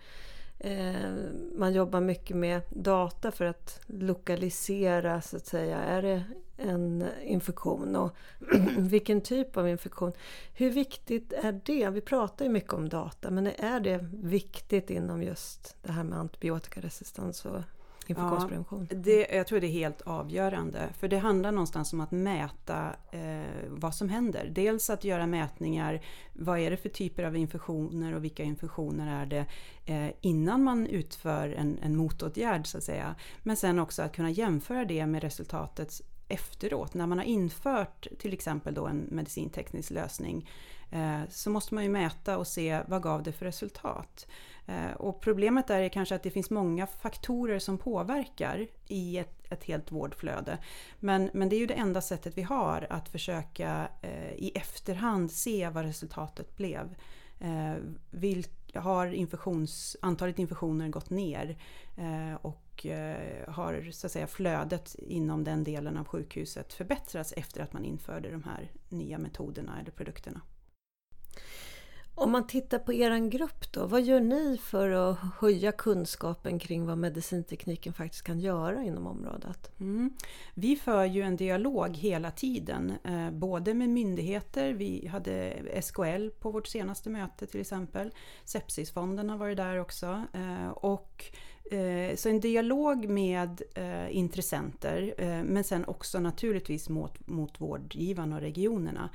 Eh, 0.60 1.12
man 1.56 1.74
jobbar 1.74 2.02
mycket 2.02 2.38
med 2.38 2.62
data 2.70 3.32
för 3.32 3.46
att 3.46 3.80
lokalisera 3.88 5.22
så 5.22 5.38
att 5.38 5.46
säga, 5.46 5.78
är 5.78 6.02
det 6.02 6.24
en 6.58 7.06
infektion 7.24 7.96
och 7.96 8.16
vilken 8.78 9.22
typ 9.22 9.58
av 9.58 9.70
infektion. 9.70 10.12
Hur 10.54 10.72
viktigt 10.72 11.34
är 11.34 11.62
det? 11.66 11.90
Vi 11.90 12.02
pratar 12.02 12.46
ju 12.46 12.52
mycket 12.52 12.74
om 12.74 12.90
data 12.90 13.32
men 13.32 13.48
är 13.48 13.80
det 13.80 14.06
viktigt 14.14 14.90
inom 14.90 15.24
just 15.24 15.76
det 15.82 15.92
här 15.92 16.04
med 16.04 16.20
antibiotikaresistens 16.20 17.46
och 17.46 17.62
infektionsprevention? 18.10 18.88
Ja, 18.90 18.98
det, 18.98 19.28
jag 19.32 19.48
tror 19.48 19.60
det 19.60 19.68
är 19.68 19.72
helt 19.72 20.02
avgörande. 20.02 20.90
För 21.00 21.08
det 21.08 21.18
handlar 21.18 21.52
någonstans 21.52 21.94
om 21.94 22.02
att 22.02 22.12
mäta 22.12 22.96
eh, 23.12 23.42
vad 23.68 23.96
som 23.96 24.10
händer. 24.10 24.52
Dels 24.56 24.90
att 24.90 25.04
göra 25.04 25.28
mätningar, 25.28 26.02
vad 26.34 26.60
är 26.60 26.72
det 26.72 26.78
för 26.78 26.90
typer 26.90 27.24
av 27.24 27.36
infektioner 27.36 28.16
och 28.16 28.24
vilka 28.24 28.44
infektioner 28.44 29.22
är 29.22 29.26
det 29.26 29.46
eh, 29.86 30.12
innan 30.22 30.64
man 30.64 30.88
utför 30.88 31.50
en, 31.50 31.80
en 31.82 31.96
motåtgärd 31.96 32.68
så 32.68 32.78
att 32.78 32.84
säga. 32.84 33.16
Men 33.44 33.58
sen 33.58 33.80
också 33.80 34.02
att 34.02 34.16
kunna 34.16 34.30
jämföra 34.30 34.86
det 34.86 35.06
med 35.06 35.22
resultatet 35.22 36.02
efteråt, 36.28 36.94
när 36.94 37.08
man 37.08 37.18
har 37.18 37.26
infört 37.26 38.08
till 38.20 38.34
exempel 38.34 38.74
då 38.74 38.88
en 38.88 39.08
medicinteknisk 39.12 39.92
lösning, 39.92 40.50
Eh, 40.92 41.22
så 41.30 41.50
måste 41.50 41.74
man 41.74 41.84
ju 41.84 41.90
mäta 41.90 42.38
och 42.38 42.48
se 42.48 42.82
vad 42.88 43.04
gav 43.04 43.24
det 43.24 43.32
för 43.32 43.46
resultat. 43.46 44.28
Eh, 44.66 44.92
och 44.92 45.22
problemet 45.22 45.70
är 45.70 45.90
kanske 45.90 46.16
att 46.16 46.24
det 46.24 46.32
finns 46.32 46.50
många 46.50 46.88
faktorer 46.88 47.60
som 47.60 47.78
påverkar 47.78 48.68
i 48.88 49.18
ett, 49.18 49.52
ett 49.52 49.64
helt 49.64 49.92
vårdflöde. 49.92 50.58
Men, 51.00 51.30
men 51.34 51.50
det 51.50 51.56
är 51.56 51.60
ju 51.60 51.66
det 51.66 51.74
enda 51.74 52.02
sättet 52.02 52.38
vi 52.38 52.42
har 52.42 52.88
att 52.90 53.10
försöka 53.10 53.90
eh, 54.02 54.34
i 54.34 54.52
efterhand 54.56 55.32
se 55.32 55.70
vad 55.70 55.86
resultatet 55.86 56.58
blev. 56.58 56.96
Eh, 57.40 57.76
vilk, 58.10 58.76
har 58.76 59.08
infektions, 59.08 59.98
antalet 60.02 60.40
infektioner 60.40 60.90
gått 60.90 61.10
ner 61.10 61.58
eh, 61.98 62.36
och 62.42 62.86
eh, 62.86 63.50
har 63.50 63.92
så 63.92 64.08
att 64.08 64.12
säga, 64.12 64.28
flödet 64.28 64.96
inom 65.00 65.44
den 65.44 65.64
delen 65.64 65.98
av 65.98 66.06
sjukhuset 66.06 66.74
förbättrats 66.74 67.34
efter 67.38 67.64
att 67.64 67.74
man 67.74 67.86
införde 67.86 68.32
de 68.32 68.44
här 68.44 68.72
nya 68.90 69.18
metoderna 69.18 69.80
eller 69.82 69.92
produkterna. 69.92 70.42
Om 72.20 72.32
man 72.32 72.48
tittar 72.48 72.80
på 72.80 72.94
er 72.94 73.30
grupp 73.30 73.72
då, 73.72 73.86
vad 73.86 74.02
gör 74.02 74.20
ni 74.20 74.58
för 74.58 74.90
att 74.90 75.18
höja 75.40 75.72
kunskapen 75.72 76.60
kring 76.60 76.86
vad 76.86 76.98
medicintekniken 76.98 77.94
faktiskt 77.94 78.24
kan 78.24 78.40
göra 78.40 78.84
inom 78.84 79.08
området? 79.08 79.72
Mm. 79.80 80.14
Vi 80.54 80.76
för 80.76 81.06
ju 81.06 81.22
en 81.22 81.36
dialog 81.36 81.98
hela 81.98 82.32
tiden, 82.32 82.94
eh, 83.04 83.32
både 83.32 83.74
med 83.74 83.90
myndigheter, 83.90 84.74
vi 84.74 85.08
hade 85.08 85.54
SKL 85.82 86.30
på 86.40 86.52
vårt 86.52 86.68
senaste 86.68 87.10
möte 87.10 87.48
till 87.48 87.62
exempel, 87.62 88.12
Sepsisfonden 88.46 89.30
har 89.30 89.38
varit 89.38 89.58
där 89.58 89.80
också, 89.80 90.24
eh, 90.34 90.70
och 90.70 91.26
eh, 91.72 92.16
så 92.16 92.30
en 92.30 92.40
dialog 92.40 93.10
med 93.10 93.62
intressenter 94.10 95.14
men 95.44 95.64
sen 95.64 95.86
också 95.86 96.20
naturligtvis 96.20 96.90
mot, 96.90 97.28
mot 97.28 97.62
vårdgivarna 97.62 98.36
och 98.36 98.42
regionerna. 98.42 99.10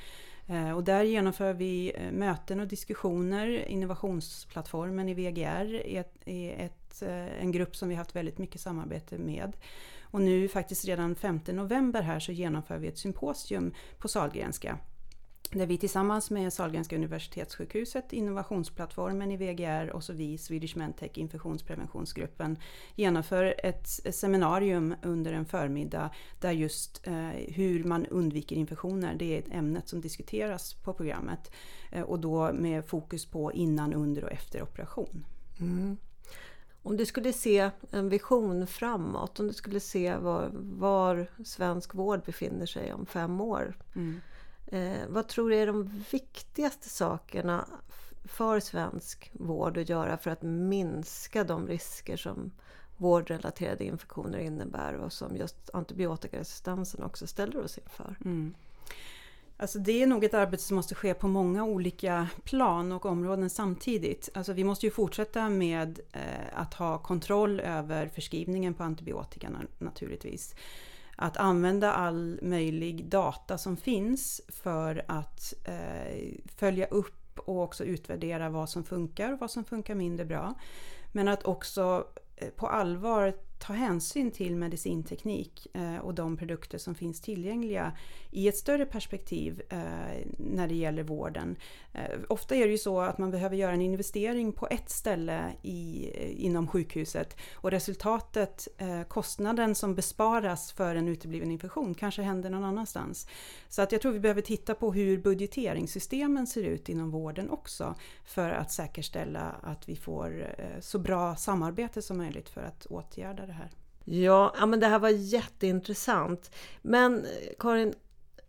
Eh, 0.47 0.71
och 0.71 0.85
där 0.85 1.03
genomför 1.03 1.53
vi 1.53 1.93
eh, 1.95 2.13
möten 2.13 2.61
och 2.61 2.67
diskussioner. 2.67 3.69
Innovationsplattformen 3.69 5.09
i 5.09 5.15
VGR 5.15 5.75
är, 5.75 6.01
ett, 6.01 6.15
är 6.25 6.65
ett, 6.65 7.03
eh, 7.03 7.43
en 7.43 7.53
grupp 7.53 7.77
som 7.77 7.89
vi 7.89 7.95
haft 7.95 8.17
väldigt 8.17 8.39
mycket 8.39 8.61
samarbete 8.61 9.19
med. 9.19 9.57
Och 10.03 10.21
nu 10.21 10.49
faktiskt 10.49 10.85
redan 10.85 11.15
5 11.15 11.41
november 11.47 12.03
här 12.03 12.21
så 12.21 12.33
genomför 12.33 12.79
vi 12.79 12.89
ett 12.89 12.99
symposium 12.99 13.75
på 13.99 14.09
Salgrenska 14.09 14.79
där 15.51 15.67
vi 15.67 15.79
tillsammans 15.79 16.31
med 16.31 16.53
Sahlgrenska 16.53 16.97
universitetssjukhuset, 16.97 18.13
innovationsplattformen 18.13 19.31
i 19.31 19.37
VGR 19.37 19.91
och 19.91 20.05
så 20.05 20.13
vi, 20.13 20.39
Swedish 20.39 20.77
Mentech 20.77 21.19
infektionspreventionsgruppen, 21.19 22.59
genomför 22.95 23.55
ett 23.59 23.89
seminarium 24.15 24.95
under 25.03 25.33
en 25.33 25.47
förmiddag 25.47 26.11
där 26.41 26.53
just 26.53 27.07
eh, 27.07 27.29
hur 27.49 27.85
man 27.85 28.07
undviker 28.07 28.57
infektioner, 28.57 29.15
det 29.15 29.39
är 29.39 29.45
ämnet 29.51 29.89
som 29.89 30.01
diskuteras 30.01 30.75
på 30.75 30.93
programmet. 30.93 31.51
Eh, 31.93 32.03
och 32.03 32.19
då 32.19 32.53
med 32.53 32.87
fokus 32.87 33.27
på 33.27 33.53
innan, 33.53 33.95
under 33.95 34.25
och 34.25 34.33
efter 34.33 34.63
operation. 34.63 35.25
Mm. 35.61 35.97
Om 36.83 36.97
du 36.97 37.07
skulle 37.07 37.33
se 37.33 37.71
en 37.91 38.09
vision 38.09 38.67
framåt, 38.67 39.41
om 39.41 39.47
du 39.47 39.55
skulle 39.55 39.81
se 39.81 40.17
var, 40.17 40.51
var 40.55 41.27
svensk 41.45 41.95
vård 41.95 42.25
befinner 42.25 42.67
sig 42.67 42.93
om 42.93 43.07
fem 43.07 43.41
år. 43.41 43.77
Mm 43.95 44.21
Eh, 44.67 45.01
vad 45.09 45.29
tror 45.29 45.51
du 45.51 45.57
är 45.57 45.67
de 45.67 46.05
viktigaste 46.11 46.89
sakerna 46.89 47.67
för 48.25 48.61
svensk 48.61 49.31
vård 49.33 49.79
att 49.79 49.89
göra 49.89 50.17
för 50.17 50.31
att 50.31 50.43
minska 50.43 51.45
de 51.45 51.67
risker 51.69 52.17
som 52.17 52.51
vårdrelaterade 52.97 53.85
infektioner 53.85 54.39
innebär 54.39 54.95
och 54.95 55.13
som 55.13 55.37
just 55.37 55.71
antibiotikaresistensen 55.73 57.03
också 57.03 57.27
ställer 57.27 57.65
oss 57.65 57.79
inför? 57.79 58.17
Mm. 58.25 58.55
Alltså 59.57 59.79
det 59.79 60.03
är 60.03 60.07
nog 60.07 60.25
ett 60.25 60.35
arbete 60.35 60.63
som 60.63 60.77
måste 60.77 60.95
ske 60.95 61.15
på 61.15 61.29
många 61.29 61.65
olika 61.65 62.29
plan 62.45 62.93
och 62.93 63.07
områden 63.07 63.51
samtidigt. 63.51 64.29
Alltså 64.35 64.53
vi 64.53 64.65
måste 64.65 64.87
ju 64.87 64.91
fortsätta 64.91 65.49
med 65.49 66.01
eh, 66.13 66.21
att 66.53 66.75
ha 66.75 66.99
kontroll 66.99 67.61
över 67.61 68.09
förskrivningen 68.09 68.75
på 68.75 68.83
antibiotika 68.83 69.51
naturligtvis 69.79 70.55
att 71.17 71.37
använda 71.37 71.93
all 71.93 72.39
möjlig 72.43 73.05
data 73.09 73.59
som 73.59 73.77
finns 73.77 74.41
för 74.49 75.05
att 75.09 75.55
eh, 75.65 76.35
följa 76.57 76.87
upp 76.87 77.39
och 77.39 77.63
också 77.63 77.85
utvärdera 77.85 78.49
vad 78.49 78.71
som 78.71 78.85
funkar 78.85 79.33
och 79.33 79.39
vad 79.39 79.51
som 79.51 79.65
funkar 79.65 79.95
mindre 79.95 80.27
bra. 80.27 80.55
Men 81.13 81.29
att 81.29 81.45
också 81.45 82.07
eh, 82.37 82.49
på 82.49 82.69
allvar 82.69 83.35
ta 83.59 83.73
hänsyn 83.73 84.31
till 84.31 84.57
medicinteknik 84.57 85.67
eh, 85.75 85.97
och 85.97 86.15
de 86.15 86.37
produkter 86.37 86.79
som 86.79 86.95
finns 86.95 87.21
tillgängliga 87.21 87.93
i 88.31 88.49
ett 88.49 88.57
större 88.57 88.87
perspektiv 88.87 89.63
eh, 89.69 89.79
när 90.39 90.69
det 90.69 90.75
gäller 90.75 91.03
vården. 91.03 91.57
Eh, 91.93 92.19
ofta 92.29 92.55
är 92.55 92.65
det 92.65 92.71
ju 92.71 92.79
så 92.79 93.01
att 93.01 93.19
man 93.19 93.31
behöver 93.31 93.57
göra 93.57 93.73
en 93.73 93.81
investering 93.81 94.53
på 94.53 94.67
ett 94.71 94.91
ställe 94.91 95.53
i, 95.63 96.11
inom 96.47 96.69
sjukhuset 96.69 97.37
och 97.55 97.71
resultatet, 97.71 98.69
kostnaden 99.09 99.75
som 99.75 99.95
besparas 99.95 100.73
för 100.73 100.97
en 100.97 101.09
utebliven 101.09 101.51
infektion 101.51 101.95
kanske 101.95 102.23
händer 102.23 102.51
någon 102.51 102.65
annanstans. 102.65 103.29
Så 103.69 103.83
att 103.83 103.93
jag 103.93 104.01
tror 104.01 104.13
vi 104.13 104.21
behöver 104.21 104.43
titta 104.43 104.75
på 104.75 104.93
hur 104.93 105.19
budgeteringssystemen 105.19 106.47
ser 106.47 106.63
ut 106.63 106.89
inom 106.89 107.11
vården 107.11 107.51
också 107.51 107.95
för 108.25 108.51
att 108.51 108.73
säkerställa 108.73 109.57
att 109.63 109.89
vi 109.89 109.97
får 109.97 110.55
så 110.81 110.99
bra 110.99 111.37
samarbete 111.37 112.03
som 112.03 112.17
möjligt 112.17 112.49
för 112.49 112.63
att 112.63 112.87
åtgärda 112.87 113.44
det 113.47 113.53
här. 113.53 113.71
Ja, 114.05 114.55
ja 114.59 114.67
men 114.67 114.81
det 114.81 114.87
här 114.87 114.99
var 114.99 115.09
jätteintressant. 115.09 116.51
Men 116.83 117.27
Karin, 117.59 117.95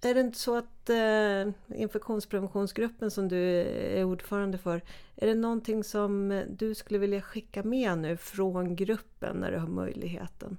är 0.01 0.13
det 0.13 0.19
inte 0.19 0.39
så 0.39 0.58
att 0.58 0.89
eh, 0.89 1.79
infektionspreventionsgruppen 1.79 3.12
som 3.12 3.27
du 3.27 3.38
är 3.38 4.03
ordförande 4.03 4.58
för, 4.58 4.81
är 5.15 5.27
det 5.27 5.36
någonting 5.36 5.84
som 5.84 6.43
du 6.49 6.75
skulle 6.75 6.99
vilja 6.99 7.21
skicka 7.21 7.63
med 7.63 7.97
nu 7.97 8.17
från 8.17 8.75
gruppen 8.75 9.38
när 9.38 9.51
du 9.51 9.58
har 9.58 9.67
möjligheten? 9.67 10.58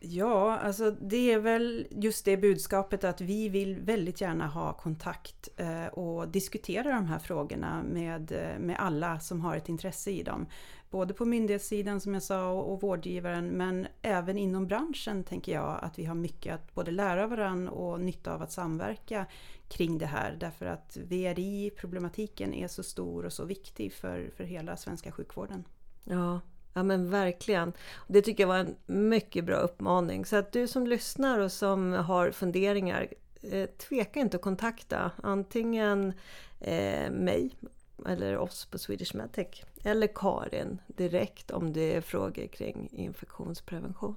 Ja, 0.00 0.58
alltså 0.58 0.90
det 0.90 1.32
är 1.32 1.38
väl 1.38 1.86
just 1.90 2.24
det 2.24 2.36
budskapet 2.36 3.04
att 3.04 3.20
vi 3.20 3.48
vill 3.48 3.80
väldigt 3.80 4.20
gärna 4.20 4.46
ha 4.46 4.72
kontakt 4.72 5.48
eh, 5.56 5.86
och 5.86 6.28
diskutera 6.28 6.92
de 6.92 7.06
här 7.06 7.18
frågorna 7.18 7.82
med, 7.82 8.32
eh, 8.32 8.58
med 8.58 8.76
alla 8.78 9.20
som 9.20 9.40
har 9.40 9.56
ett 9.56 9.68
intresse 9.68 10.10
i 10.10 10.22
dem. 10.22 10.46
Både 10.90 11.14
på 11.14 11.24
myndighetssidan 11.24 12.00
som 12.00 12.14
jag 12.14 12.22
sa 12.22 12.50
och, 12.50 12.72
och 12.72 12.82
vårdgivaren 12.82 13.48
men 13.48 13.86
även 14.02 14.38
inom 14.38 14.66
branschen 14.66 15.24
tänker 15.24 15.52
jag 15.52 15.78
att 15.82 15.98
vi 15.98 16.04
har 16.04 16.14
mycket 16.14 16.54
att 16.54 16.74
både 16.74 16.90
lära 16.90 17.26
varandra 17.26 17.72
och 17.72 18.00
nytta 18.00 18.34
av 18.34 18.42
att 18.42 18.52
samverka 18.52 19.26
kring 19.68 19.98
det 19.98 20.06
här 20.06 20.36
därför 20.40 20.66
att 20.66 20.96
VRI-problematiken 20.96 22.54
är 22.54 22.68
så 22.68 22.82
stor 22.82 23.24
och 23.24 23.32
så 23.32 23.44
viktig 23.44 23.92
för, 23.92 24.30
för 24.36 24.44
hela 24.44 24.76
svenska 24.76 25.12
sjukvården. 25.12 25.64
Ja, 26.04 26.40
Ja 26.74 26.82
men 26.82 27.10
verkligen. 27.10 27.72
Det 28.06 28.22
tycker 28.22 28.42
jag 28.42 28.48
var 28.48 28.58
en 28.58 28.76
mycket 28.86 29.44
bra 29.44 29.56
uppmaning. 29.56 30.24
Så 30.24 30.36
att 30.36 30.52
du 30.52 30.66
som 30.66 30.86
lyssnar 30.86 31.38
och 31.38 31.52
som 31.52 31.92
har 31.92 32.30
funderingar, 32.30 33.08
eh, 33.42 33.66
tveka 33.66 34.20
inte 34.20 34.36
att 34.36 34.42
kontakta 34.42 35.10
antingen 35.22 36.12
eh, 36.60 37.10
mig 37.10 37.50
eller 38.06 38.38
oss 38.38 38.66
på 38.66 38.78
Swedish 38.78 39.14
Medtech 39.14 39.64
eller 39.84 40.06
Karin 40.14 40.78
direkt 40.86 41.50
om 41.50 41.72
det 41.72 41.94
är 41.94 42.00
frågor 42.00 42.46
kring 42.46 42.88
infektionsprevention. 42.92 44.16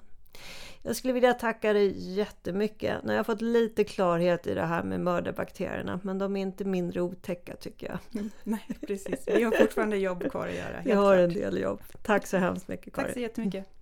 Jag 0.83 0.95
skulle 0.95 1.13
vilja 1.13 1.33
tacka 1.33 1.73
dig 1.73 2.13
jättemycket. 2.15 3.03
Nu 3.03 3.09
har 3.09 3.15
jag 3.15 3.25
fått 3.25 3.41
lite 3.41 3.83
klarhet 3.83 4.47
i 4.47 4.53
det 4.53 4.65
här 4.65 4.83
med 4.83 4.99
mördarbakterierna 4.99 5.99
men 6.03 6.17
de 6.17 6.37
är 6.37 6.41
inte 6.41 6.65
mindre 6.65 7.01
otäcka 7.01 7.55
tycker 7.55 7.87
jag. 7.87 8.23
Nej 8.43 8.67
precis, 8.87 9.27
vi 9.27 9.43
har 9.43 9.51
fortfarande 9.51 9.97
jobb 9.97 10.31
kvar 10.31 10.47
att 10.47 10.55
göra. 10.55 10.81
Vi 10.85 10.91
har 10.91 11.17
en 11.17 11.33
del 11.33 11.57
jobb. 11.57 11.81
Tack 12.03 12.27
så 12.27 12.37
hemskt 12.37 12.67
mycket 12.67 12.93
Karin. 12.93 13.05
Tack 13.07 13.13
så 13.13 13.19
jättemycket. 13.19 13.80